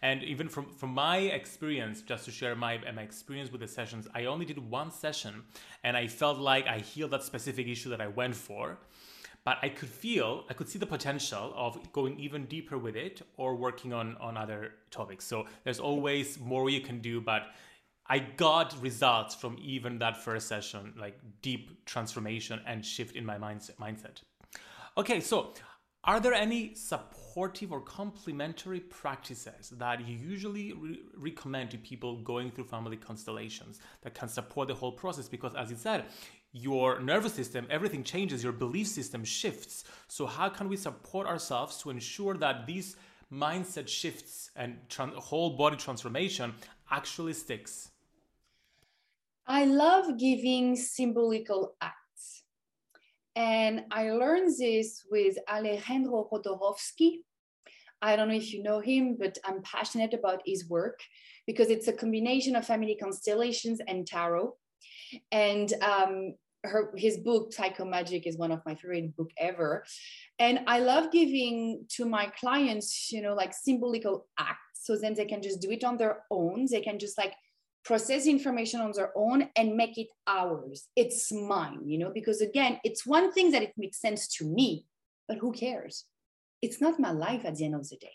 And 0.02 0.22
even 0.22 0.48
from, 0.48 0.66
from 0.70 0.90
my 0.90 1.18
experience, 1.18 2.02
just 2.02 2.24
to 2.26 2.30
share 2.30 2.54
my, 2.54 2.80
my 2.94 3.02
experience 3.02 3.50
with 3.52 3.60
the 3.60 3.68
sessions, 3.68 4.08
I 4.14 4.24
only 4.24 4.46
did 4.46 4.58
one 4.70 4.90
session 4.90 5.44
and 5.84 5.96
I 5.96 6.06
felt 6.06 6.38
like 6.38 6.66
I 6.66 6.78
healed 6.78 7.10
that 7.10 7.22
specific 7.22 7.66
issue 7.66 7.90
that 7.90 8.00
I 8.00 8.08
went 8.08 8.34
for 8.34 8.78
but 9.46 9.58
I 9.62 9.68
could 9.68 9.88
feel, 9.88 10.44
I 10.50 10.54
could 10.54 10.68
see 10.68 10.80
the 10.80 10.86
potential 10.86 11.52
of 11.54 11.92
going 11.92 12.18
even 12.18 12.46
deeper 12.46 12.76
with 12.78 12.96
it 12.96 13.22
or 13.36 13.54
working 13.54 13.92
on, 13.92 14.16
on 14.16 14.36
other 14.36 14.72
topics. 14.90 15.24
So 15.24 15.46
there's 15.62 15.78
always 15.78 16.40
more 16.40 16.68
you 16.68 16.80
can 16.80 16.98
do, 16.98 17.20
but 17.20 17.54
I 18.08 18.18
got 18.18 18.74
results 18.82 19.36
from 19.36 19.56
even 19.62 20.00
that 20.00 20.16
first 20.16 20.48
session, 20.48 20.94
like 20.98 21.20
deep 21.42 21.84
transformation 21.86 22.60
and 22.66 22.84
shift 22.84 23.14
in 23.14 23.24
my 23.24 23.38
mindset. 23.38 24.22
Okay, 24.98 25.20
so 25.20 25.52
are 26.06 26.20
there 26.20 26.34
any 26.34 26.72
supportive 26.74 27.72
or 27.72 27.80
complementary 27.80 28.78
practices 28.78 29.70
that 29.70 30.06
you 30.06 30.16
usually 30.16 30.72
re- 30.72 31.00
recommend 31.16 31.72
to 31.72 31.78
people 31.78 32.22
going 32.22 32.52
through 32.52 32.64
family 32.64 32.96
constellations 32.96 33.80
that 34.02 34.14
can 34.14 34.28
support 34.28 34.68
the 34.68 34.74
whole 34.74 34.92
process? 34.92 35.28
Because, 35.28 35.56
as 35.56 35.68
you 35.68 35.76
said, 35.76 36.04
your 36.52 37.00
nervous 37.00 37.34
system, 37.34 37.66
everything 37.70 38.04
changes, 38.04 38.44
your 38.44 38.52
belief 38.52 38.86
system 38.86 39.24
shifts. 39.24 39.82
So, 40.06 40.26
how 40.26 40.48
can 40.48 40.68
we 40.68 40.76
support 40.76 41.26
ourselves 41.26 41.78
to 41.82 41.90
ensure 41.90 42.34
that 42.36 42.66
these 42.66 42.96
mindset 43.32 43.88
shifts 43.88 44.52
and 44.54 44.76
whole 45.16 45.56
body 45.56 45.76
transformation 45.76 46.54
actually 46.88 47.32
sticks? 47.32 47.90
I 49.48 49.64
love 49.64 50.18
giving 50.18 50.76
symbolical 50.76 51.74
acts. 51.80 52.05
And 53.36 53.84
I 53.90 54.10
learned 54.10 54.54
this 54.58 55.04
with 55.10 55.36
Alejandro 55.48 56.28
Jodorowsky. 56.32 57.18
I 58.02 58.16
don't 58.16 58.28
know 58.28 58.34
if 58.34 58.52
you 58.52 58.62
know 58.62 58.80
him, 58.80 59.16
but 59.18 59.38
I'm 59.44 59.62
passionate 59.62 60.14
about 60.14 60.42
his 60.44 60.68
work 60.68 60.98
because 61.46 61.68
it's 61.68 61.88
a 61.88 61.92
combination 61.92 62.56
of 62.56 62.66
family 62.66 62.96
constellations 63.00 63.80
and 63.86 64.06
tarot. 64.06 64.54
And 65.30 65.72
um, 65.82 66.34
her 66.66 66.92
his 66.96 67.18
book 67.18 67.52
Psycho 67.52 67.84
Magic, 67.84 68.26
is 68.26 68.36
one 68.36 68.52
of 68.52 68.60
my 68.66 68.74
favorite 68.74 69.16
book 69.16 69.30
ever 69.38 69.84
and 70.38 70.60
i 70.66 70.78
love 70.78 71.10
giving 71.12 71.84
to 71.88 72.04
my 72.04 72.26
clients 72.38 73.10
you 73.12 73.22
know 73.22 73.34
like 73.34 73.54
symbolical 73.54 74.26
acts 74.38 74.80
so 74.82 74.96
then 74.96 75.14
they 75.14 75.24
can 75.24 75.42
just 75.42 75.60
do 75.60 75.70
it 75.70 75.84
on 75.84 75.96
their 75.96 76.24
own 76.30 76.66
they 76.70 76.80
can 76.80 76.98
just 76.98 77.16
like 77.18 77.34
process 77.86 78.26
information 78.26 78.80
on 78.80 78.92
their 78.92 79.12
own 79.16 79.48
and 79.56 79.76
make 79.76 79.96
it 79.96 80.08
ours. 80.26 80.88
It's 80.96 81.32
mine 81.32 81.82
you 81.86 81.98
know 81.98 82.10
because 82.12 82.40
again 82.40 82.78
it's 82.84 83.06
one 83.06 83.32
thing 83.32 83.52
that 83.52 83.62
it 83.62 83.74
makes 83.76 84.00
sense 84.00 84.28
to 84.36 84.44
me 84.44 84.84
but 85.28 85.38
who 85.38 85.52
cares? 85.52 86.04
It's 86.62 86.80
not 86.80 87.00
my 87.00 87.10
life 87.10 87.44
at 87.44 87.56
the 87.56 87.64
end 87.64 87.74
of 87.74 87.88
the 87.88 87.96
day. 87.96 88.14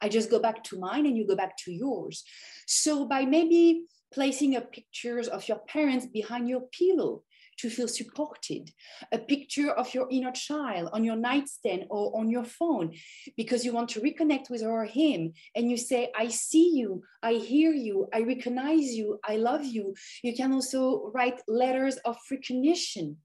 I 0.00 0.08
just 0.08 0.30
go 0.30 0.38
back 0.38 0.64
to 0.64 0.78
mine 0.78 1.06
and 1.06 1.16
you 1.16 1.26
go 1.26 1.36
back 1.36 1.56
to 1.64 1.72
yours. 1.72 2.24
So 2.66 3.06
by 3.06 3.24
maybe 3.24 3.84
placing 4.12 4.56
a 4.56 4.60
pictures 4.60 5.28
of 5.28 5.46
your 5.48 5.58
parents 5.68 6.06
behind 6.06 6.48
your 6.48 6.62
pillow 6.78 7.22
to 7.58 7.70
feel 7.70 7.88
supported, 7.88 8.70
a 9.12 9.18
picture 9.18 9.70
of 9.70 9.94
your 9.94 10.08
inner 10.10 10.32
child 10.32 10.88
on 10.92 11.04
your 11.04 11.16
nightstand 11.16 11.84
or 11.90 12.16
on 12.18 12.30
your 12.30 12.44
phone 12.44 12.92
because 13.36 13.64
you 13.64 13.72
want 13.72 13.88
to 13.90 14.00
reconnect 14.00 14.50
with 14.50 14.62
her 14.62 14.70
or 14.70 14.84
him. 14.84 15.32
And 15.54 15.70
you 15.70 15.76
say, 15.76 16.10
I 16.16 16.28
see 16.28 16.72
you, 16.74 17.02
I 17.22 17.34
hear 17.34 17.72
you, 17.72 18.08
I 18.12 18.22
recognize 18.22 18.94
you, 18.94 19.18
I 19.24 19.36
love 19.36 19.64
you. 19.64 19.94
You 20.22 20.34
can 20.34 20.52
also 20.52 21.10
write 21.14 21.40
letters 21.46 21.96
of 22.04 22.16
recognition 22.30 23.18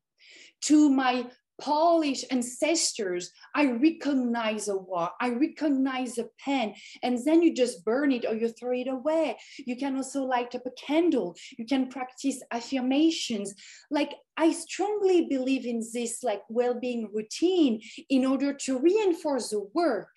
to 0.61 0.89
my 0.89 1.27
Polish 1.59 2.23
ancestors, 2.29 3.31
I 3.55 3.71
recognize 3.71 4.67
a 4.67 4.77
war, 4.77 5.09
I 5.19 5.29
recognize 5.29 6.17
a 6.17 6.25
pen, 6.39 6.75
and 7.01 7.17
then 7.25 7.41
you 7.41 7.53
just 7.53 7.83
burn 7.83 8.11
it 8.11 8.25
or 8.25 8.35
you 8.35 8.49
throw 8.49 8.73
it 8.73 8.87
away. 8.87 9.37
You 9.57 9.75
can 9.75 9.95
also 9.95 10.23
light 10.23 10.53
up 10.55 10.65
a 10.65 10.71
candle. 10.71 11.35
You 11.57 11.65
can 11.65 11.89
practice 11.89 12.41
affirmations. 12.51 13.53
Like 13.89 14.13
I 14.37 14.51
strongly 14.51 15.27
believe 15.27 15.65
in 15.65 15.81
this 15.93 16.23
like 16.23 16.43
well-being 16.49 17.09
routine 17.13 17.81
in 18.09 18.25
order 18.25 18.53
to 18.53 18.79
reinforce 18.79 19.49
the 19.49 19.67
work 19.73 20.09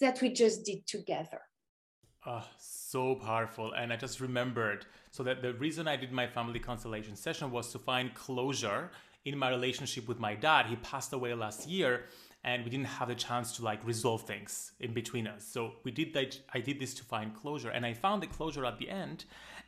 that 0.00 0.20
we 0.20 0.30
just 0.30 0.64
did 0.64 0.86
together. 0.86 1.40
Oh, 2.26 2.44
so 2.58 3.14
powerful. 3.16 3.72
And 3.72 3.92
I 3.92 3.96
just 3.96 4.20
remembered 4.20 4.86
so 5.10 5.22
that 5.24 5.42
the 5.42 5.54
reason 5.54 5.86
I 5.86 5.96
did 5.96 6.10
my 6.10 6.26
family 6.26 6.58
constellation 6.58 7.16
session 7.16 7.50
was 7.50 7.70
to 7.72 7.78
find 7.78 8.14
closure 8.14 8.90
in 9.24 9.38
my 9.38 9.48
relationship 9.48 10.06
with 10.06 10.20
my 10.20 10.34
dad. 10.34 10.66
He 10.66 10.76
passed 10.76 11.12
away 11.12 11.34
last 11.34 11.68
year 11.68 12.04
and 12.44 12.62
we 12.62 12.70
didn't 12.70 12.86
have 12.86 13.08
the 13.08 13.14
chance 13.14 13.56
to 13.56 13.64
like 13.64 13.84
resolve 13.86 14.22
things 14.22 14.72
in 14.80 14.92
between 14.92 15.26
us. 15.26 15.46
So 15.46 15.72
we 15.82 15.90
did 15.90 16.12
that 16.14 16.38
I 16.52 16.60
did 16.60 16.78
this 16.78 16.94
to 16.94 17.04
find 17.04 17.34
closure 17.34 17.70
and 17.70 17.86
I 17.86 17.94
found 17.94 18.22
the 18.22 18.26
closure 18.26 18.66
at 18.66 18.78
the 18.78 18.90
end. 18.90 19.24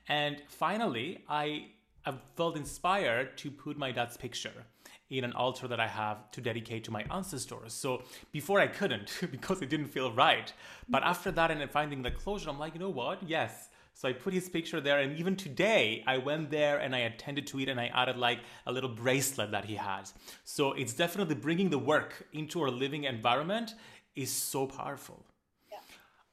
And 0.09 0.43
finally, 0.49 1.25
I, 1.29 1.69
I 2.05 2.15
felt 2.37 2.57
inspired 2.57 3.37
to 3.39 3.51
put 3.51 3.79
my 3.79 3.93
dad's 3.93 4.17
picture 4.17 4.67
in 5.09 5.25
an 5.25 5.33
altar 5.33 5.69
that 5.69 5.81
I 5.81 5.87
have 5.87 6.31
to 6.33 6.41
dedicate 6.41 6.85
to 6.85 6.91
my 6.91 7.05
ancestors. 7.11 7.73
So 7.73 8.03
before 8.33 8.61
I 8.61 8.67
couldn't 8.67 9.21
because 9.31 9.63
it 9.63 9.71
didn't 9.71 9.87
feel 9.89 10.13
right. 10.13 10.53
But 10.89 11.03
after 11.03 11.31
that 11.31 11.51
and 11.51 11.71
finding 11.71 12.03
the 12.03 12.11
closure, 12.11 12.51
I'm 12.51 12.59
like, 12.59 12.75
you 12.75 12.81
know 12.81 12.91
what? 12.91 13.23
Yes, 13.27 13.69
so 13.97 14.07
I 14.07 14.13
put 14.13 14.35
his 14.35 14.51
picture 14.51 14.79
there, 14.79 14.99
and 14.99 15.17
even 15.17 15.37
today, 15.37 16.05
I 16.07 16.19
went 16.19 16.51
there 16.51 16.81
and 16.81 16.95
I 16.95 16.99
attended 16.99 17.47
to 17.47 17.61
it 17.61 17.71
and 17.71 17.81
I 17.81 17.87
added 17.87 18.19
like 18.19 18.41
a 18.67 18.73
little 18.73 18.91
bracelet 18.91 19.53
that 19.53 19.65
he 19.65 19.75
has. 19.77 20.13
So 20.45 20.75
it's 20.75 20.93
definitely 20.93 21.37
bringing 21.37 21.71
the 21.71 21.79
work 21.79 22.27
into 22.35 22.61
our 22.61 22.71
living 22.71 23.05
environment 23.05 23.73
is 24.15 24.31
so 24.31 24.67
powerful. 24.67 25.25
Yeah. 25.73 25.79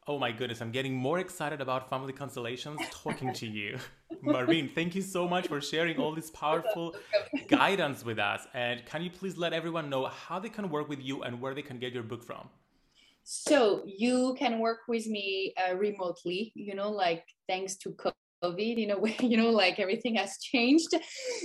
Oh 0.10 0.20
my 0.20 0.34
goodness, 0.34 0.62
I'm 0.62 0.72
getting 0.72 0.94
more 0.94 1.20
excited 1.20 1.62
about 1.62 1.90
family 1.90 2.12
constellations 2.12 2.82
talking 2.92 3.32
to 3.32 3.48
you. 3.48 3.78
Marine, 4.22 4.68
thank 4.68 4.94
you 4.94 5.02
so 5.02 5.26
much 5.26 5.48
for 5.48 5.62
sharing 5.62 5.98
all 6.02 6.14
this 6.14 6.32
powerful 6.32 6.98
guidance 7.48 8.04
with 8.04 8.20
us. 8.20 8.46
And 8.54 8.86
can 8.86 9.02
you 9.02 9.10
please 9.10 9.38
let 9.38 9.54
everyone 9.54 9.90
know 9.90 10.08
how 10.08 10.38
they 10.38 10.50
can 10.50 10.70
work 10.70 10.90
with 10.90 11.02
you 11.02 11.24
and 11.24 11.40
where 11.40 11.54
they 11.54 11.62
can 11.62 11.80
get 11.80 11.94
your 11.94 12.04
book 12.04 12.26
from? 12.26 12.50
So 13.24 13.84
you 13.86 14.36
can 14.38 14.60
work 14.60 14.80
with 14.88 15.08
me 15.08 15.54
uh, 15.58 15.76
remotely, 15.76 16.52
you 16.56 16.76
know, 16.76 16.92
like 16.92 17.24
thanks 17.48 17.78
to 17.78 17.96
COVID 18.44 18.78
in 18.78 18.92
a 18.92 19.00
way, 19.00 19.16
you 19.22 19.38
know, 19.38 19.50
like 19.50 19.80
everything 19.80 20.16
has 20.16 20.38
changed. 20.40 20.94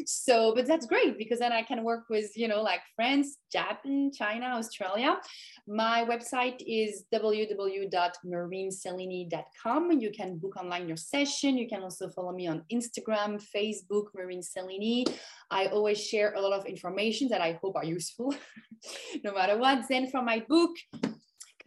So, 0.06 0.52
but 0.54 0.66
that's 0.66 0.86
great 0.86 1.16
because 1.16 1.38
then 1.38 1.52
I 1.52 1.62
can 1.62 1.84
work 1.84 2.06
with, 2.10 2.36
you 2.36 2.48
know, 2.48 2.60
like 2.62 2.80
France, 2.96 3.36
Japan, 3.52 4.10
China, 4.12 4.46
Australia. 4.46 5.20
My 5.66 6.04
website 6.04 6.60
is 6.66 7.04
www.marineselenee.com. 7.14 9.92
You 9.92 10.10
can 10.10 10.38
book 10.38 10.56
online 10.56 10.88
your 10.88 10.96
session. 10.96 11.56
You 11.56 11.68
can 11.68 11.82
also 11.82 12.08
follow 12.08 12.32
me 12.32 12.48
on 12.48 12.64
Instagram, 12.72 13.40
Facebook, 13.54 14.06
Marine 14.16 14.42
Selenee. 14.42 15.04
I 15.50 15.66
always 15.66 16.04
share 16.04 16.34
a 16.34 16.40
lot 16.40 16.52
of 16.52 16.66
information 16.66 17.28
that 17.28 17.40
I 17.40 17.58
hope 17.62 17.76
are 17.76 17.84
useful, 17.84 18.34
no 19.24 19.32
matter 19.32 19.56
what. 19.56 19.84
Then 19.88 20.10
from 20.10 20.24
my 20.24 20.44
book, 20.48 20.72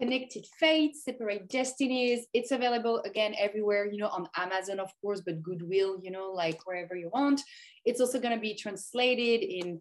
Connected 0.01 0.47
Fates, 0.59 1.05
Separate 1.05 1.47
Destinies. 1.47 2.25
It's 2.33 2.49
available 2.49 3.03
again 3.05 3.35
everywhere, 3.37 3.85
you 3.85 3.99
know, 3.99 4.07
on 4.07 4.27
Amazon, 4.35 4.79
of 4.79 4.89
course, 4.99 5.21
but 5.21 5.43
Goodwill, 5.43 5.99
you 6.01 6.09
know, 6.09 6.31
like 6.31 6.65
wherever 6.65 6.95
you 6.95 7.11
want. 7.13 7.39
It's 7.85 8.01
also 8.01 8.19
going 8.19 8.33
to 8.33 8.41
be 8.41 8.55
translated 8.55 9.41
in 9.41 9.79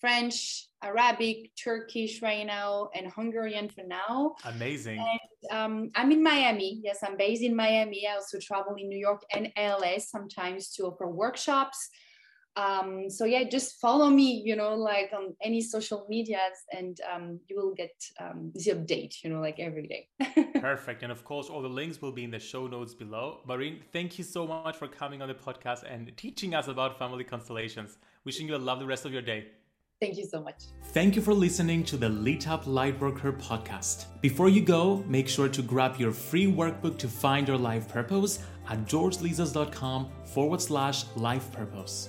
French, 0.00 0.68
Arabic, 0.82 1.50
Turkish 1.62 2.22
right 2.22 2.46
now, 2.46 2.88
and 2.94 3.12
Hungarian 3.12 3.68
for 3.68 3.82
now. 3.86 4.34
Amazing. 4.46 4.98
And, 4.98 5.58
um, 5.58 5.90
I'm 5.94 6.10
in 6.10 6.22
Miami. 6.22 6.80
Yes, 6.82 7.00
I'm 7.06 7.18
based 7.18 7.42
in 7.42 7.54
Miami. 7.54 8.08
I 8.08 8.14
also 8.14 8.38
travel 8.38 8.76
in 8.78 8.88
New 8.88 8.98
York 8.98 9.20
and 9.30 9.52
LA 9.58 9.98
sometimes 9.98 10.72
to 10.76 10.84
offer 10.84 11.06
workshops. 11.06 11.90
Um, 12.56 13.08
so 13.08 13.24
yeah 13.24 13.44
just 13.44 13.80
follow 13.80 14.08
me 14.08 14.42
you 14.44 14.56
know 14.56 14.74
like 14.74 15.10
on 15.16 15.34
any 15.42 15.60
social 15.60 16.06
medias 16.08 16.38
and 16.72 17.00
um, 17.12 17.40
you 17.48 17.56
will 17.56 17.74
get 17.74 17.94
um, 18.20 18.50
the 18.54 18.72
update 18.72 19.22
you 19.22 19.30
know 19.30 19.40
like 19.40 19.58
every 19.60 19.86
day 19.86 20.08
perfect 20.60 21.02
and 21.02 21.12
of 21.12 21.24
course 21.24 21.48
all 21.48 21.62
the 21.62 21.68
links 21.68 22.02
will 22.02 22.12
be 22.12 22.24
in 22.24 22.30
the 22.30 22.38
show 22.38 22.66
notes 22.66 22.94
below 22.94 23.40
Marine 23.46 23.80
thank 23.92 24.18
you 24.18 24.24
so 24.24 24.46
much 24.46 24.76
for 24.76 24.88
coming 24.88 25.22
on 25.22 25.28
the 25.28 25.34
podcast 25.34 25.84
and 25.90 26.12
teaching 26.16 26.54
us 26.54 26.68
about 26.68 26.98
family 26.98 27.24
constellations 27.24 27.98
wishing 28.24 28.48
you 28.48 28.56
a 28.56 28.58
lovely 28.58 28.86
rest 28.86 29.04
of 29.04 29.12
your 29.12 29.22
day 29.22 29.46
Thank 30.00 30.16
you 30.16 30.24
so 30.24 30.42
much. 30.42 30.62
Thank 30.94 31.14
you 31.14 31.20
for 31.20 31.34
listening 31.34 31.84
to 31.84 31.98
the 31.98 32.08
Lit 32.08 32.48
Up 32.48 32.64
Lightworker 32.64 33.38
podcast. 33.38 34.06
Before 34.22 34.48
you 34.48 34.62
go, 34.62 35.04
make 35.06 35.28
sure 35.28 35.48
to 35.48 35.60
grab 35.60 35.96
your 35.98 36.10
free 36.10 36.50
workbook 36.50 36.96
to 36.98 37.08
find 37.08 37.46
your 37.46 37.58
life 37.58 37.86
purpose 37.86 38.38
at 38.70 38.86
georgelizos.com 38.86 40.08
forward 40.24 40.62
slash 40.62 41.04
life 41.16 41.52
purpose. 41.52 42.08